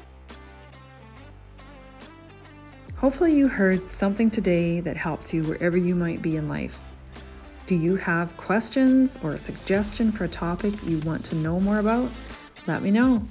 [2.97, 6.81] Hopefully, you heard something today that helps you wherever you might be in life.
[7.67, 11.79] Do you have questions or a suggestion for a topic you want to know more
[11.79, 12.11] about?
[12.67, 13.23] Let me know.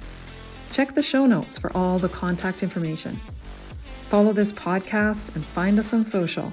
[0.72, 3.16] Check the show notes for all the contact information.
[4.09, 6.53] Follow this podcast and find us on social.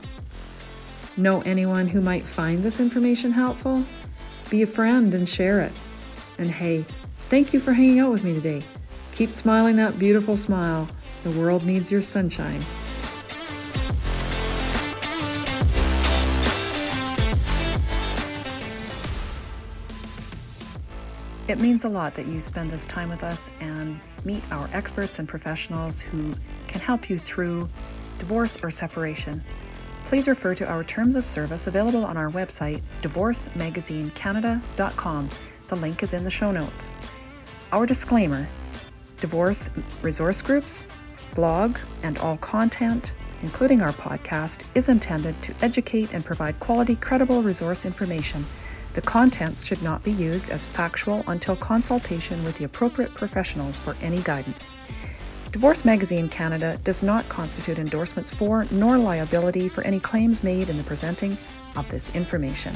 [1.18, 3.84] Know anyone who might find this information helpful?
[4.52, 5.72] Be a friend and share it.
[6.38, 6.86] And hey,
[7.30, 8.62] thank you for hanging out with me today.
[9.14, 10.88] Keep smiling that beautiful smile.
[11.24, 12.62] The world needs your sunshine.
[21.52, 25.20] It means a lot that you spend this time with us and meet our experts
[25.20, 26.32] and professionals who
[26.70, 27.68] can help you through
[28.20, 29.44] divorce or separation.
[30.06, 35.30] Please refer to our terms of service available on our website, divorcemagazinecanada.com.
[35.68, 36.94] The link is in the show notes.
[37.74, 38.48] Our disclaimer
[39.18, 39.70] divorce
[40.02, 40.88] resource groups,
[41.36, 47.44] blog, and all content, including our podcast, is intended to educate and provide quality, credible
[47.44, 48.46] resource information
[48.94, 53.96] the contents should not be used as factual until consultation with the appropriate professionals for
[54.02, 54.76] any guidance.
[55.52, 60.78] Divorce Magazine Canada does not constitute endorsements for nor liability for any claims made in
[60.78, 61.38] the presenting
[61.76, 62.74] of this information.